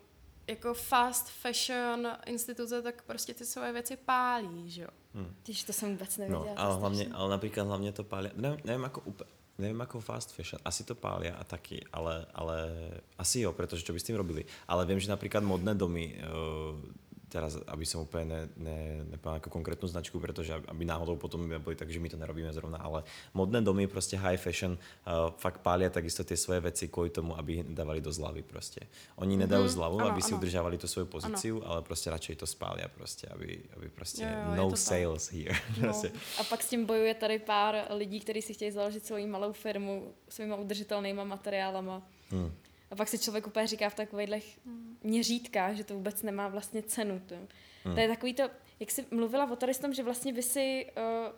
[0.48, 4.90] jako fast fashion instituce, tak prostě ty svoje věci pálí, že jo.
[5.14, 5.36] Hmm.
[5.44, 6.54] Když to jsem vůbec nevěděla.
[6.56, 10.32] No, ale, hlavně, ale například hlavně to pálí, nevím, nevím jako úplně, nevím jako fast
[10.32, 12.70] fashion, asi to pália a taky, ale, ale
[13.18, 14.46] asi jo, protože čo by s tím robili.
[14.68, 16.92] Ale vím, že například modné domy uh,
[17.32, 18.80] teraz, aby som úplne ne, ne,
[19.16, 22.78] nepovedal ako konkrétnu značku, pretože aby náhodou potom boli tak, že my to nerobíme zrovna,
[22.84, 27.40] ale modné domy, prostě high fashion, uh, fakt pália takisto tie svoje veci kvôli tomu,
[27.40, 28.84] aby dávali do zlavy prostě.
[29.16, 29.78] Oni nedajú mm-hmm.
[29.80, 30.28] zlavu, ano, aby ano.
[30.28, 31.72] si udržávali tu svoju pozíciu, ano.
[31.72, 35.38] ale prostě radšej to spália prostě, aby, aby prostě jo, jo, no sales tak.
[35.38, 35.56] here.
[35.78, 35.88] No.
[35.88, 36.12] prostě.
[36.40, 40.14] A pak s tím bojuje tady pár lidí, kteří si chtějí založit svoji malou firmu
[40.30, 42.02] svýma udržitelnýma materiálama.
[42.30, 42.52] Hmm.
[42.92, 44.60] A pak si člověk úplně říká v takových
[45.04, 47.22] měřítkách, že to vůbec nemá vlastně cenu.
[47.26, 47.36] To,
[47.84, 47.96] hmm.
[47.96, 48.44] to je takový to,
[48.80, 51.36] jak jsi mluvila o tady tom, že vlastně vy si, uh,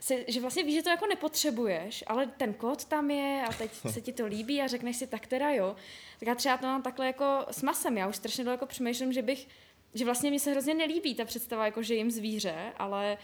[0.00, 3.70] si, že vlastně víš, že to jako nepotřebuješ, ale ten kód tam je a teď
[3.90, 5.76] se ti to líbí a řekneš si, tak teda jo.
[6.18, 9.22] Tak já třeba to mám takhle jako s masem, já už strašně daleko přemýšlím, že
[9.22, 9.48] bych,
[9.94, 13.18] že vlastně mi se hrozně nelíbí ta představa, jako že jim zvíře, ale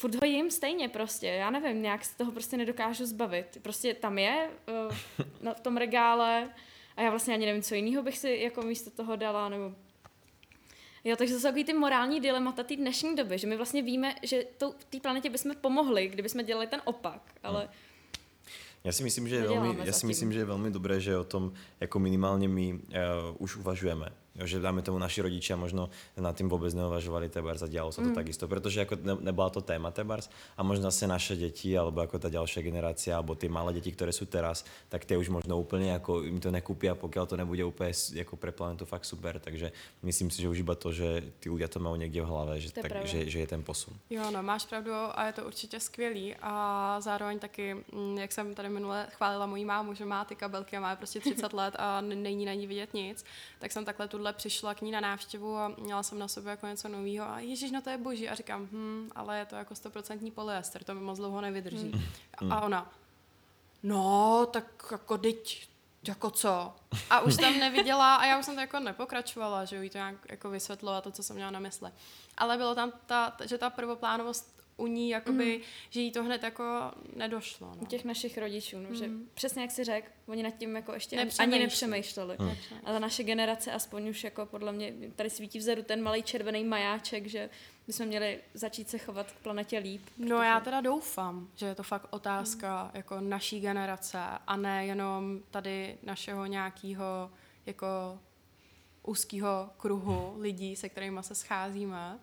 [0.00, 3.58] furt ho jim stejně prostě, já nevím, nějak z toho prostě nedokážu zbavit.
[3.62, 4.50] Prostě tam je
[4.88, 6.48] uh, na tom regále
[6.96, 9.74] a já vlastně ani nevím, co jiného bych si jako místo toho dala, nebo
[11.04, 14.14] Jo, takže to jsou takový ty morální dilemata té dnešní doby, že my vlastně víme,
[14.22, 14.44] že
[14.90, 17.60] té planetě bychom pomohli, kdyby jsme dělali ten opak, ale...
[17.60, 17.70] Hmm.
[18.84, 21.24] Já si myslím, že je velmi, já si myslím, že je velmi dobré, že o
[21.24, 22.80] tom jako minimálně my uh,
[23.38, 24.12] už uvažujeme.
[24.34, 28.00] Jo, že dáme tomu naši rodiče možno nad tím vůbec neuvažovali tebars a dělalo se
[28.00, 28.14] to mm.
[28.14, 32.18] takisto, protože jako ne, nebyla to téma tebars a možno zase naše děti alebo jako
[32.18, 35.90] ta další generace alebo ty malé děti, které jsou teraz, tak ty už možno úplně
[35.90, 39.72] jako jim to nekupí a pokud to nebude úplně jako pre planetu fakt super, takže
[40.02, 42.72] myslím si, že už iba to, že ty lidé to mají někde v hlavě, že,
[42.72, 43.94] tak, že, že, je ten posun.
[44.10, 48.54] Jo, no máš pravdu a je to určitě skvělý a zároveň taky, mm, jak jsem
[48.54, 52.00] tady minule chválila mojí mámu, že má ty kabelky a má prostě 30 let a
[52.00, 53.24] není na ní vidět nic,
[53.58, 56.66] tak jsem takhle tuhle přišla k ní na návštěvu a měla jsem na sobě jako
[56.66, 58.28] něco nového a ježiš, no to je boží.
[58.28, 61.92] A říkám, hm, ale je to jako stoprocentní polyester, to mi moc dlouho nevydrží.
[62.40, 62.52] Hmm.
[62.52, 62.92] A ona,
[63.82, 65.68] no, tak jako teď,
[66.08, 66.74] jako co?
[67.10, 70.14] A už tam neviděla a já už jsem to jako nepokračovala, že jí to nějak
[70.30, 71.90] jako vysvětlila to, co jsem měla na mysli.
[72.36, 75.62] Ale bylo tam ta, že ta prvoplánovost u ní, jakoby, mm.
[75.90, 77.66] že jí to hned jako nedošlo.
[77.66, 77.82] No.
[77.82, 78.94] U těch našich rodičů, no, mm.
[78.94, 82.36] že přesně jak si řekl, oni nad tím jako ještě ani nepřemýšleli.
[82.38, 82.50] Mm.
[82.84, 87.26] Ale naše generace aspoň už jako podle mě, tady svítí vzadu ten malý červený majáček,
[87.26, 87.50] že
[87.86, 90.02] bychom měli začít se chovat k planetě líp.
[90.16, 90.28] Protože...
[90.28, 92.90] No já teda doufám, že je to fakt otázka mm.
[92.94, 97.30] jako naší generace a ne jenom tady našeho nějakého
[97.66, 98.18] jako
[99.02, 102.18] úzkého kruhu lidí, se kterými se scházíme,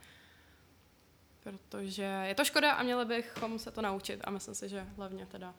[1.52, 5.26] protože je to škoda a měli bychom se to naučit a myslím si, že hlavně
[5.26, 5.54] teda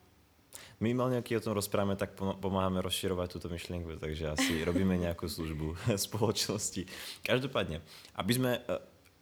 [0.79, 2.09] Minimálně, jaký o tom rozpráváme, tak
[2.39, 6.85] pomáháme rozširovat tuto myšlenku, takže asi robíme nějakou službu společnosti.
[7.23, 7.81] Každopádně,
[8.15, 8.61] aby jsme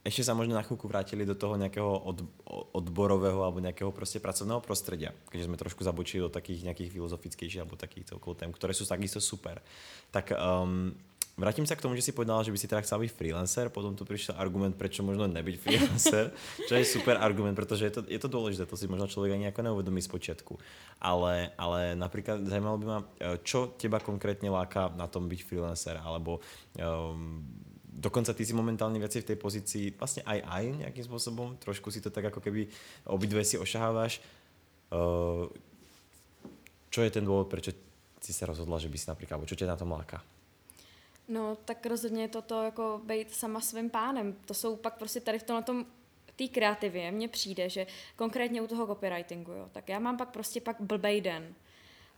[0.06, 2.24] ještě se možná na chvilku vrátili do toho nějakého od,
[2.72, 7.76] odborového alebo nějakého prostě pracovného prostředí, když jsme trošku zabočili do takých nějakých filozofických alebo
[7.76, 9.62] takých celkových tém, které jsou takisto super.
[10.12, 10.32] Tak
[10.64, 10.98] um,
[11.38, 13.94] Vrátim sa k tomu, že si povedala, že by si teda chcela byť freelancer, potom
[13.94, 16.34] tu prišiel argument, prečo možno nebyť freelancer,
[16.68, 19.46] čo je super argument, pretože je to, je to dôležité, to si možno človek ani
[19.54, 20.58] ako neuvedomí z počiatku.
[20.98, 23.06] Ale, ale napríklad zajímalo by e,
[23.46, 26.42] čo teba konkrétne láka na tom byť freelancer, alebo
[26.82, 27.46] um,
[27.86, 32.02] dokonca ty si momentálne viacej v tej pozícii vlastne aj aj nejakým spôsobom, trošku si
[32.02, 32.66] to tak ako keby
[33.06, 34.26] obidve si ošahávaš.
[34.90, 35.46] Uh,
[36.90, 37.78] čo je ten dôvod, prečo
[38.26, 40.18] si sa rozhodla, že by si napríklad, alebo čo ťa na tom láka?
[41.28, 44.36] No, tak rozhodně je to to jako být sama svým pánem.
[44.46, 45.86] To jsou pak prostě tady v tomhle tom
[46.36, 50.62] té kreativě mně přijde, že konkrétně u toho copywritingu, jo, tak já mám pak prostě
[50.62, 51.56] pak blbej den.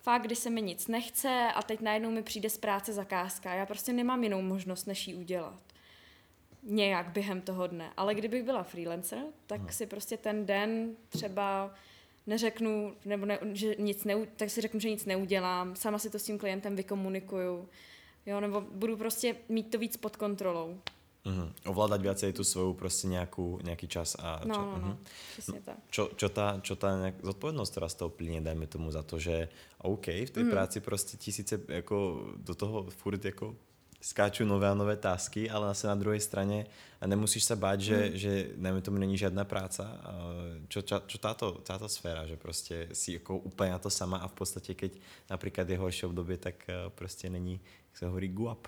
[0.01, 3.53] Fakt, kdy se mi nic nechce a teď najednou mi přijde z práce zakázka.
[3.53, 5.61] Já prostě nemám jinou možnost, než ji udělat.
[6.63, 7.91] Nějak během toho dne.
[7.97, 9.69] Ale kdybych byla freelancer, tak hmm.
[9.69, 11.73] si prostě ten den třeba
[12.27, 16.19] neřeknu, nebo ne, že nic neu, tak si řeknu, že nic neudělám, sama si to
[16.19, 17.69] s tím klientem vykomunikuju
[18.25, 20.77] Jo, nebo budu prostě mít to víc pod kontrolou.
[21.25, 21.51] Mm-hmm.
[21.67, 24.41] Ovládať viacej tu svoju prostě nějakou, nějaký čas a...
[24.45, 24.97] No, čo, no, no, mm-hmm.
[25.31, 25.77] přesně tak.
[25.89, 29.19] Čo, čo ta, čo ta nějak zodpovědnost teda z toho plyne, dajme tomu za to,
[29.19, 30.49] že OK, v té mm.
[30.49, 33.55] práci prostě tisíce jako do toho furt jako
[34.01, 36.65] skáču nové a nové tásky, ale zase na druhé straně
[37.05, 38.17] nemusíš se bát, že, mm.
[38.17, 39.83] že nevím, tomu není žádná práce.
[40.67, 44.27] Čo, čo, čo táto, táto sféra, že prostě si jako úplně na to sama a
[44.27, 44.91] v podstatě, keď
[45.29, 48.67] například je horší období, tak eh, prostě není, jak se hovorí, guap.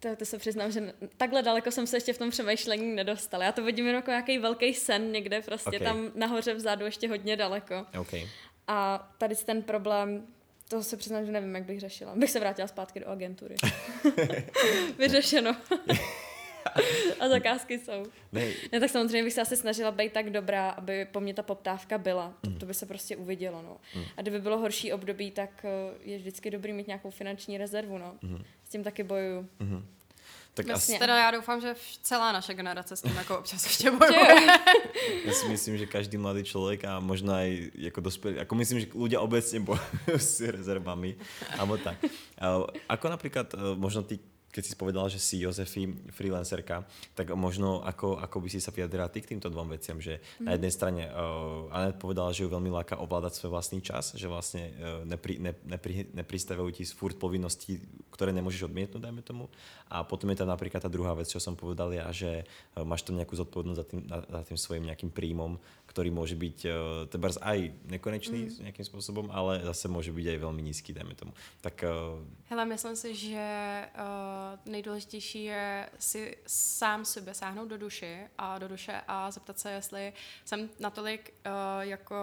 [0.00, 3.44] To, to se přiznám, že takhle daleko jsem se ještě v tom přemýšlení nedostala.
[3.44, 5.80] Já to vidím jako nějaký velký sen někde, prostě okay.
[5.80, 7.86] tam nahoře vzadu ještě hodně daleko.
[8.00, 8.28] Okay.
[8.66, 10.26] A tady ten problém
[10.70, 12.14] To se přiznám, že nevím, jak bych řešila.
[12.16, 13.54] Bych se vrátila zpátky do agentury.
[14.98, 15.56] Vyřešeno.
[17.20, 18.04] a zakázky jsou.
[18.32, 21.42] Ne, Ne, tak samozřejmě bych se asi snažila být tak dobrá, aby po mně ta
[21.42, 22.34] poptávka byla.
[22.40, 23.76] To, to by se prostě uvidělo, no.
[24.16, 28.14] A kdyby bylo horší období, tak eh, je vždycky dobrý mít nějakou finanční rezervu, no.
[28.64, 29.48] S tím taky bojuju.
[30.54, 30.94] Tak Jasně.
[30.94, 34.46] asi, Teda já doufám, že celá naše generace s tím jako občas ještě bojuje.
[35.24, 38.86] ja si myslím, že každý mladý človek a možno aj ako dospelý, ako myslím, že
[38.92, 41.14] ľudia obecne bojujú s rezervami,
[41.58, 41.96] alebo tak.
[42.40, 44.18] A Ako napríklad, e, možno ty,
[44.50, 46.82] keď si povedala, že si Jozefi freelancerka,
[47.14, 50.58] tak možno ako, ako by si sa vyjadrila ty k týmto dvom veciam, že na
[50.58, 54.74] jednej strane uh, Anet povedala, že ju veľmi láka ovládať svoj vlastný čas, že vlastne
[54.74, 57.78] uh, nepri, ne, nepri, nepristavujú ti furt povinnosti,
[58.10, 59.46] ktoré nemôžeš odmietnúť, dajme tomu.
[59.86, 63.06] A potom je tam napríklad tá druhá vec, čo som povedal ja, že uh, máš
[63.06, 66.72] tam nejakú zodpovednosť za tým, za, za tým svojim nejakým príjmom, ktorý môže byť uh,
[67.10, 68.70] tebars aj nekonečný mm.
[68.70, 71.34] nejakým spôsobom, ale zase môže byť aj veľmi nízky, dajme tomu.
[71.60, 73.46] Tak uh, Hele, myslím si, že
[73.98, 79.70] uh, nejdůležitější je si sám sebe sáhnout do duši a do duše a zeptat se,
[79.70, 80.12] jestli
[80.44, 82.16] jsem natolik uh, jako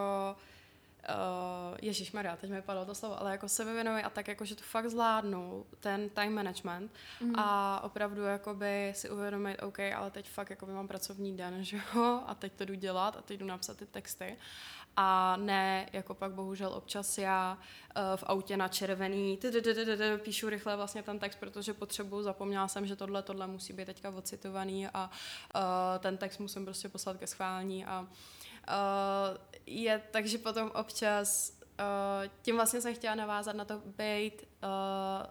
[1.10, 4.56] uh, Ježíš Maria, teď mi padlo to slovo, ale jako sebevědomý a tak jako, že
[4.56, 6.92] to fakt zvládnu, ten time management
[7.22, 7.40] mm.
[7.40, 12.22] a opravdu jakoby si uvědomit, OK, ale teď fakt jakoby mám pracovní den, že jo,
[12.26, 14.38] a teď to jdu dělat a teď jdu napsat ty texty
[14.98, 19.40] a ne, jako pak bohužel občas já uh, v autě na červený
[20.18, 24.10] píšu rychle vlastně ten text, protože potřebuju, zapomněla jsem, že tohle, tohle musí být teďka
[24.10, 25.10] ocitovaný a
[25.56, 25.62] uh,
[26.00, 28.08] ten text musím prostě poslat ke schválení a
[28.68, 35.26] uh, je, takže potom občas uh, tím vlastně jsem chtěla navázat na to být uh,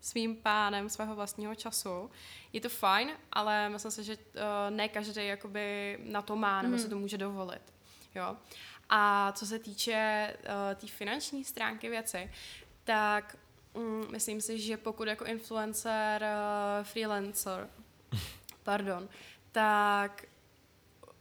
[0.00, 2.10] svým pánem svého vlastního času.
[2.52, 6.72] Je to fajn, ale myslím si, že uh, ne každý jakoby na to má, nebo
[6.72, 6.78] mm.
[6.78, 7.62] si to může dovolit.
[8.14, 8.36] Jo.
[8.88, 12.30] A co se týče uh, té tý finanční stránky věci,
[12.84, 13.36] tak
[13.74, 17.68] mm, myslím si, že pokud jako influencer, uh, freelancer,
[18.62, 19.08] pardon,
[19.52, 20.24] tak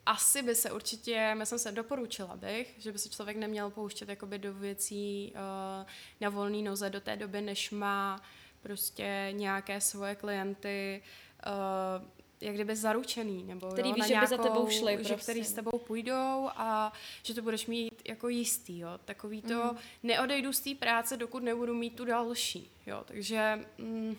[0.06, 4.40] asi by se určitě, myslím se, doporučila bych, že by se člověk neměl pouštět jakoby
[4.40, 5.88] do věcí uh,
[6.22, 8.22] na volný noze do té doby, než má
[8.62, 11.04] prostě nějaké svoje klienty
[11.46, 12.08] uh,
[12.42, 15.24] jak kdyby zaručený, nebo Který jo, víš, že by nějakou, za tebou šli že prostě.
[15.24, 16.94] který s tebou půjdou a
[17.24, 18.90] že to budeš mít jako jistý, jo.
[19.06, 19.78] Takový to, mm.
[20.04, 23.04] neodejdu z té práce, dokud nebudu mít tu další, jo.
[23.06, 24.16] Takže mm,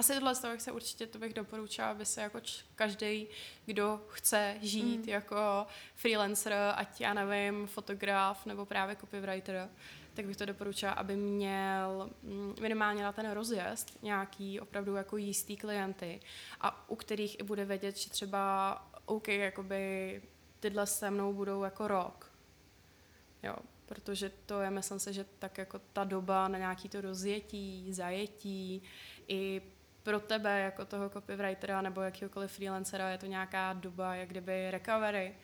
[0.00, 2.40] asi tohle z toho se určitě to bych doporučila, aby se jako
[2.74, 3.28] každý,
[3.66, 5.08] kdo chce žít mm.
[5.08, 9.68] jako freelancer, ať já nevím, fotograf nebo právě copywriter,
[10.14, 15.56] tak bych to doporučila, aby měl mm, minimálně na ten rozjezd nějaký opravdu jako jistý
[15.56, 16.20] klienty
[16.60, 18.74] a u kterých i bude vědět, že třeba
[19.06, 20.22] OK, jakoby
[20.60, 22.32] tyhle se mnou budou jako rok.
[23.42, 27.92] Jo, protože to je, myslím si, že tak jako ta doba na nějaký to rozjetí,
[27.92, 28.82] zajetí,
[29.28, 29.62] i
[30.02, 35.34] pro tebe jako toho copywritera nebo jakýkoliv freelancera je to nějaká doba, jak kdyby recovery.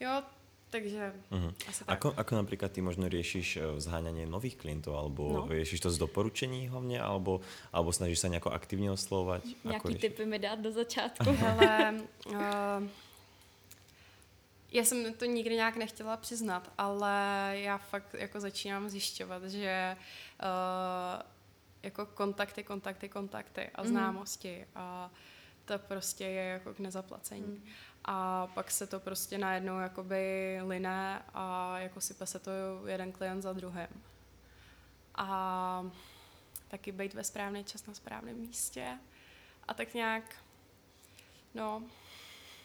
[0.00, 0.22] Jo,
[0.70, 1.54] takže Uh-huh.
[1.68, 1.98] asi tak.
[1.98, 5.46] Ako, ako napríklad ty možno riešiš eh, zháňanie nových klientov, alebo No.
[5.50, 7.42] riešiš to z doporučení hlavne, alebo,
[7.74, 9.42] alebo snažíš sa nejako aktívne oslovovať?
[9.66, 11.26] Ako Nějaký typy mi dát do začátku.
[11.42, 11.94] Hele,
[12.30, 12.86] uh,
[14.72, 17.14] já jsem to nikdy nějak nechtěla přiznat, ale
[17.52, 19.96] já fakt jako začínám zjišťovat, že
[20.42, 21.22] uh,
[21.82, 23.90] jako kontakty, kontakty, kontakty a Mhm.
[23.90, 25.10] známosti a
[25.64, 27.46] to prostě je jako k nezaplacení.
[27.46, 27.64] Mm.
[28.04, 32.50] A pak se to prostě najednou jakoby liné a jako sype se to
[32.86, 33.88] jeden klient za druhým.
[35.14, 35.90] A
[36.68, 38.98] taky být ve správný čas na správném místě.
[39.68, 40.36] A tak nějak,
[41.54, 41.82] no,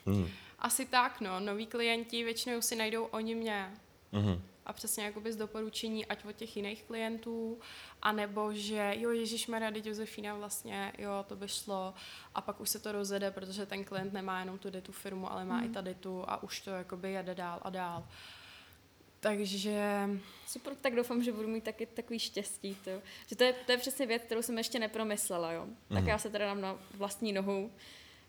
[0.06, 0.28] Hmm.
[0.58, 1.40] asi tak, no.
[1.40, 3.70] Noví klienti většinou si najdou oni mě.
[4.12, 4.40] Uh-huh.
[4.66, 7.58] A přesně jakoby z doporučení, ať od těch jiných klientů,
[8.02, 11.94] anebo že jo, Ježíš Maria, Josefína vlastně, jo, to by šlo.
[12.34, 15.44] A pak už se to rozjede, protože ten klient nemá jenom tu tu firmu, ale
[15.44, 15.66] má Mhm.
[15.66, 18.06] i tady tu a už to jakoby jede dál a dál.
[19.20, 20.08] Takže
[20.46, 22.74] Super, tak doufám, že budu mít taky takový štěstí.
[22.84, 22.90] To.
[23.26, 25.52] Že to je, to je přesně věc, kterou jsem ještě nepromyslela.
[25.52, 25.66] Jo?
[25.88, 26.08] Tak Mhm.
[26.08, 27.72] já se teda dám na vlastní nohu,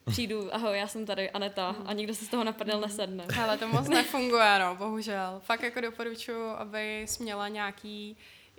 [0.07, 3.25] přijdu, ahoj, já jsem tady Aneta a nikdo se z toho napadl nesedne.
[3.41, 5.41] Ale to moc nefunguje, no, bohužel.
[5.43, 8.17] Fakt jako doporučuji, aby měla nějaký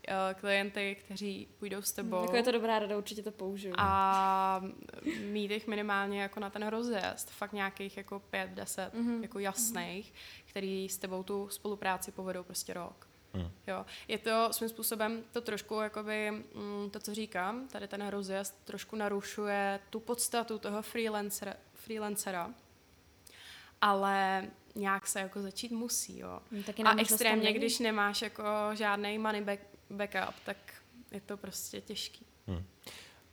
[0.09, 2.22] uh, klienty, kteří půjdou s tebou.
[2.22, 3.74] Jako je to dobrá rada, určitě to použiju.
[3.78, 4.61] a
[5.32, 9.09] mít jich minimálně jako na ten rozjezd, fakt nějakých jako pět, deset, Mhm.
[9.18, 9.22] mm-hmm.
[9.22, 10.12] jako jasných,
[10.44, 13.07] který s tebou tu spolupráci povedou prostě rok.
[13.39, 13.51] Mm.
[13.66, 13.86] Jo.
[14.09, 18.97] Je to svým způsobem to trošku, jakoby, mm, to, co říkám, tady ten rozjezd trošku
[18.97, 22.55] narušuje tu podstatu toho freelancera, freelancera
[23.80, 26.41] ale nějak se jako začít musí, jo.
[26.51, 29.61] Hm, Taky A extrémně, když nemáš jako žádný money back,
[29.91, 30.57] backup, tak
[31.11, 32.26] je to prostě těžký.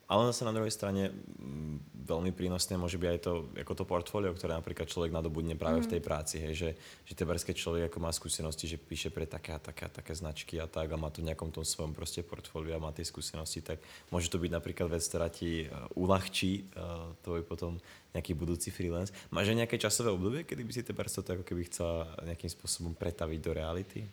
[0.06, 4.38] Ale zase na druhej strane mm, veľmi prínosné môže byť aj to, ako to portfólio,
[4.38, 5.86] ktoré napríklad človek nadobudne práve mm.
[5.89, 6.70] v tej práci, hej, že,
[7.10, 10.62] že teberské človek ako má skúsenosti, že píše pre také a také a také značky
[10.62, 13.66] a tak a má to v nejakom tom svojom proste portfóliu a má tie skúsenosti,
[13.66, 13.82] tak
[14.14, 17.82] môže to byť napríklad vec, ktorá ti uh, uľahčí uh, tvoj potom
[18.14, 19.10] nejaký budúci freelance.
[19.34, 22.93] Máš aj nejaké časové obdobie, kedy by si teber to ako keby chcela nejakým spôsobom
[22.93, 24.06] pretaviť do reality?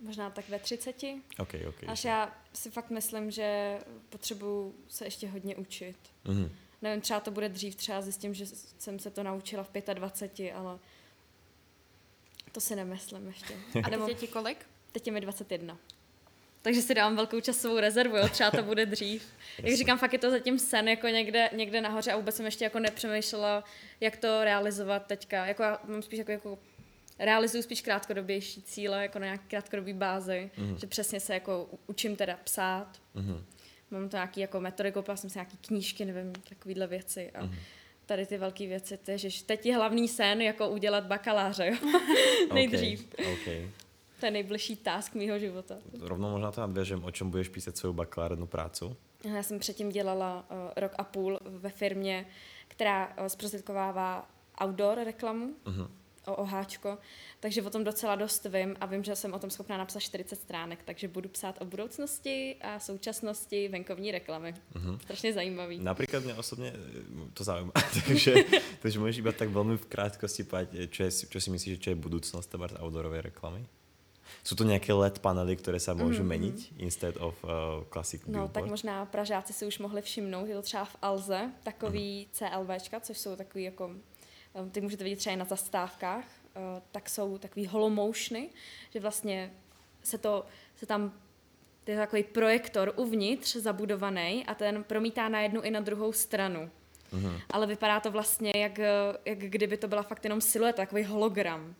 [0.00, 0.96] Možná tak ve 30.
[1.38, 1.88] Okay, okay.
[1.88, 3.78] Až já si fakt myslím, že
[4.08, 5.96] potřebuju se ještě hodně učit.
[6.24, 6.50] Mm-hmm.
[6.82, 8.46] Nevím, třeba to bude dřív, třeba zjistím, že
[8.78, 10.78] jsem se to naučila v 25, ale
[12.52, 13.54] to si nemyslím ještě.
[13.84, 14.66] A teď je ti kolik?
[14.92, 15.78] Teď je mi 21.
[16.62, 18.28] Takže si dám velkou časovou rezervu, jo?
[18.28, 19.26] třeba to bude dřív.
[19.62, 22.64] Jak říkám, fakt je to zatím sen jako někde, někde nahoře a vůbec jsem ještě
[22.64, 23.64] jako nepřemýšlela,
[24.00, 25.46] jak to realizovat teďka.
[25.46, 26.58] Jako já mám spíš jako, jako
[27.18, 30.78] realizuju spíš krátkodobější cíle, jako na nějaké krátkodobé bázi, mm.
[30.78, 33.00] že přesně se jako učím teda psát.
[33.14, 33.44] Mm.
[33.90, 37.54] Mám to nějaký jako metody, koupila jsem si nějaký knížky, nevím, takovýhle věci a mm.
[38.06, 41.90] tady ty velké věci, to je, že teď je hlavní sen jako udělat bakaláře, jo?
[42.54, 43.08] nejdřív.
[43.12, 43.70] Okay, okay.
[44.20, 45.76] To je nejbližší task mýho života.
[46.00, 48.96] Rovno možná to nadvěžem, o čem budeš písat svou bakalárnu prácu?
[49.24, 52.26] Já jsem předtím dělala uh, rok a půl ve firmě,
[52.68, 55.54] která uh, zprostředkovává outdoor reklamu.
[55.64, 55.88] Uh-huh
[56.26, 56.98] o oháčko,
[57.40, 60.36] takže o tom docela dost vím a vím, že jsem o tom schopná napsat 40
[60.36, 64.54] stránek, takže budu psát o budoucnosti a současnosti venkovní reklamy.
[64.74, 64.98] Uh-huh.
[64.98, 65.78] Strašně zajímavý.
[65.78, 67.72] Například mě osobně eh, to zajímá,
[68.06, 68.34] takže,
[68.82, 71.90] takže můžeš iba tak velmi v krátkosti povedať, čo, je, čo si myslíš, že čo
[71.90, 73.66] je budoucnost tebárs outdoorové reklamy?
[74.44, 76.26] Jsou to nějaké LED panely, které se můžou mm-hmm.
[76.26, 77.50] měnit instead of uh,
[77.92, 78.52] classic No, billboard?
[78.52, 82.66] tak možná Pražáci si už mohli všimnout, je to třeba v Alze, takový mm-hmm.
[82.66, 83.90] CLVčka, což jsou takový jako
[84.70, 86.60] ty můžete vidět třeba na zastávkách, eh,
[86.92, 88.50] tak jsou takový holomotiony,
[88.90, 89.52] že vlastně
[90.02, 90.46] se, to,
[90.76, 91.12] se tam
[91.84, 96.70] to je takový projektor uvnitř zabudovaný a ten promítá na jednu i na druhou stranu.
[97.12, 97.40] Mm-hmm.
[97.50, 98.78] Ale vypadá to vlastně, jak,
[99.24, 101.74] jak kdyby to byla fakt jenom silueta, takový hologram.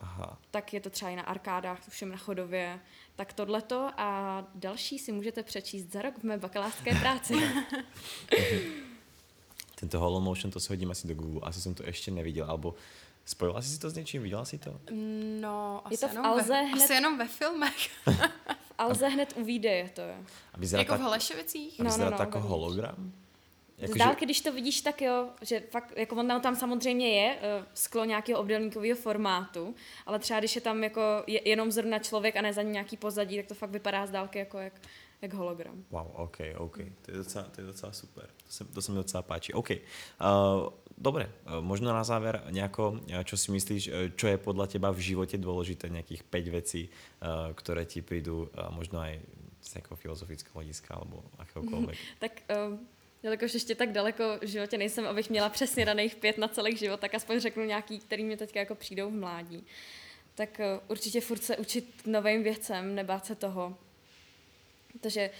[0.00, 0.38] Aha.
[0.50, 2.80] Tak je to třeba i na arkádách, všem na chodově.
[3.16, 7.34] Tak tohleto a další si můžete přečíst za rok v mé bakalářské práci.
[9.84, 12.74] tento Holomotion, to si hodím asi do Google, asi jsem to ještě neviděl, alebo
[13.24, 14.80] spojila jsi si to s něčím, viděla si to?
[15.40, 16.82] No, asi, je to v jenom, Alze ve, hned...
[16.82, 17.76] asi jenom ve filmech.
[18.06, 20.00] v Alze hned u je to.
[20.00, 20.16] Je.
[20.78, 21.80] jako tak, v Holešovicích?
[21.80, 23.12] Aby no, no, no, jako hologram?
[23.78, 24.26] Jako, Z dálky, že...
[24.26, 28.40] když to vidíš, tak jo, že fakt, jako on tam samozřejmě je uh, sklo nějakého
[28.40, 29.74] obdelníkového formátu,
[30.06, 32.96] ale třeba když je tam jako je, jenom zrovna člověk a ne za ním nějaký
[32.96, 34.72] pozadí, tak to fakt vypadá z dálky jako jak
[35.22, 35.84] jak hologram.
[35.90, 36.76] Wow, OK, OK.
[37.02, 38.26] To je docela, to je docela super.
[38.46, 39.52] To se, to se mi docela páči.
[39.52, 39.70] OK.
[39.70, 43.82] Uh, dobre, uh, možno na záver nejako, čo si myslíš,
[44.14, 48.70] čo je podľa teba v živote dôležité, nejakých 5 vecí, uh, ktoré ti prídu uh,
[48.70, 49.20] možno aj
[49.64, 51.96] z nejakého filozofického hlediska alebo akéhokoľvek.
[52.24, 52.78] tak um,
[53.22, 57.00] jelikož ještě tak daleko v životě nejsem, abych měla přesně daných pět na celý život,
[57.00, 59.66] tak aspoň řeknu nějaký, který mi teďka jako přijdou v mládí.
[60.34, 63.76] Tak uh, určitě furt se učit novým věcem, nebát se toho,
[65.00, 65.30] Protože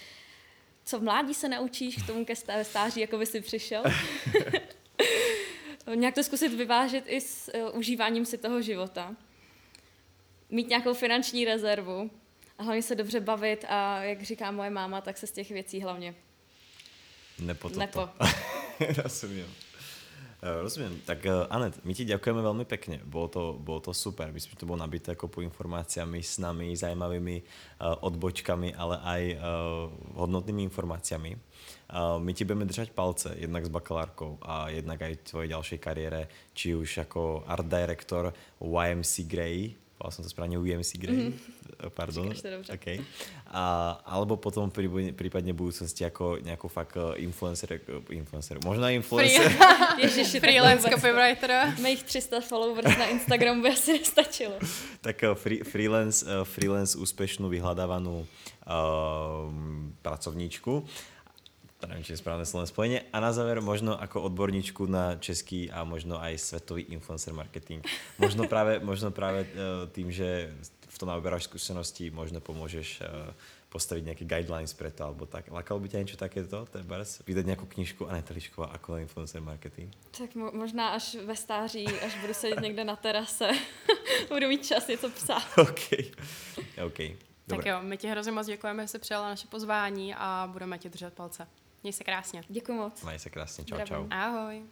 [0.85, 3.83] co v mládí se naučíš, k tomu ke stáří, jako by si přišel.
[5.95, 9.15] Nějak to zkusit vyvážet i s uh, užíváním si toho života.
[10.49, 12.11] Mít nějakou finanční rezervu
[12.57, 15.81] a hlavně se dobře bavit a jak říká moje máma, tak se z těch věcí
[15.81, 16.15] hlavně
[17.39, 17.69] Nepo.
[17.69, 17.79] Toto.
[17.79, 18.09] Nepo.
[19.03, 19.45] Rozumím.
[19.45, 19.64] Eh,
[20.45, 21.01] rozumiem.
[21.05, 23.01] Tak uh, Anet, my ti ďakujeme veľmi pekne.
[23.01, 24.29] Bolo to, bolo to super.
[24.29, 29.21] Myslím, že to bolo nabité po informáciami s nami, zajímavými uh, odbočkami, ale aj
[30.15, 31.31] hodnotnými informáciami.
[31.95, 36.21] My ti budeme držať palce, jednak s bakalárkou a jednak aj tvojej ďalšej kariére,
[36.53, 41.54] či už ako art director YMC Grey, povedal som to správne UMC Grey, mm-hmm.
[41.93, 42.31] Pardon.
[42.69, 43.01] Okay.
[43.51, 49.47] A, alebo potom prípadne v budúcnosti ako nejakú fakt eh, influencer, eh, influencer, možná influencer.
[49.47, 50.03] Free.
[50.07, 51.75] Ježiši, freelance copywritera.
[51.79, 54.57] Mých 300 followers na Instagramu by asi nestačilo.
[55.05, 58.27] tak free, freelance, freelance úspešnú vyhľadávanú uh,
[60.01, 60.83] pracovníčku
[61.87, 62.99] neviem, či je správne slovné spojenie.
[63.13, 67.85] A na záver možno ako odborníčku na český a možno aj svetový influencer marketing.
[68.17, 69.45] Možno práve, možno práve
[69.93, 70.51] tým, že
[70.95, 73.35] v tom naberáš skúsenosti, možno pomôžeš uh,
[73.67, 75.51] postaviť nejaké guidelines pre to, alebo tak.
[75.51, 77.19] Lakalo by ťa niečo takéto, Tebars?
[77.27, 79.91] Vydať nejakú knižku a Netelišková ako influencer marketing?
[80.15, 83.51] Tak mo- možná až ve stáří, až budu sedět někde na terase,
[84.31, 85.43] budu mít čas něco psát.
[85.57, 85.91] OK.
[86.87, 86.99] OK.
[87.47, 87.57] Dobre.
[87.57, 90.89] Tak jo, my ti hrozně moc děkujeme, že jsi přijala naše pozvání a budeme ti
[90.89, 91.47] držet palce.
[91.83, 92.43] Měj se krásně.
[92.49, 93.03] Děkuji moc.
[93.03, 93.65] Měj se krásně.
[93.65, 94.09] Čau, Zdravím.
[94.09, 94.17] čau.
[94.17, 94.63] Ahoj.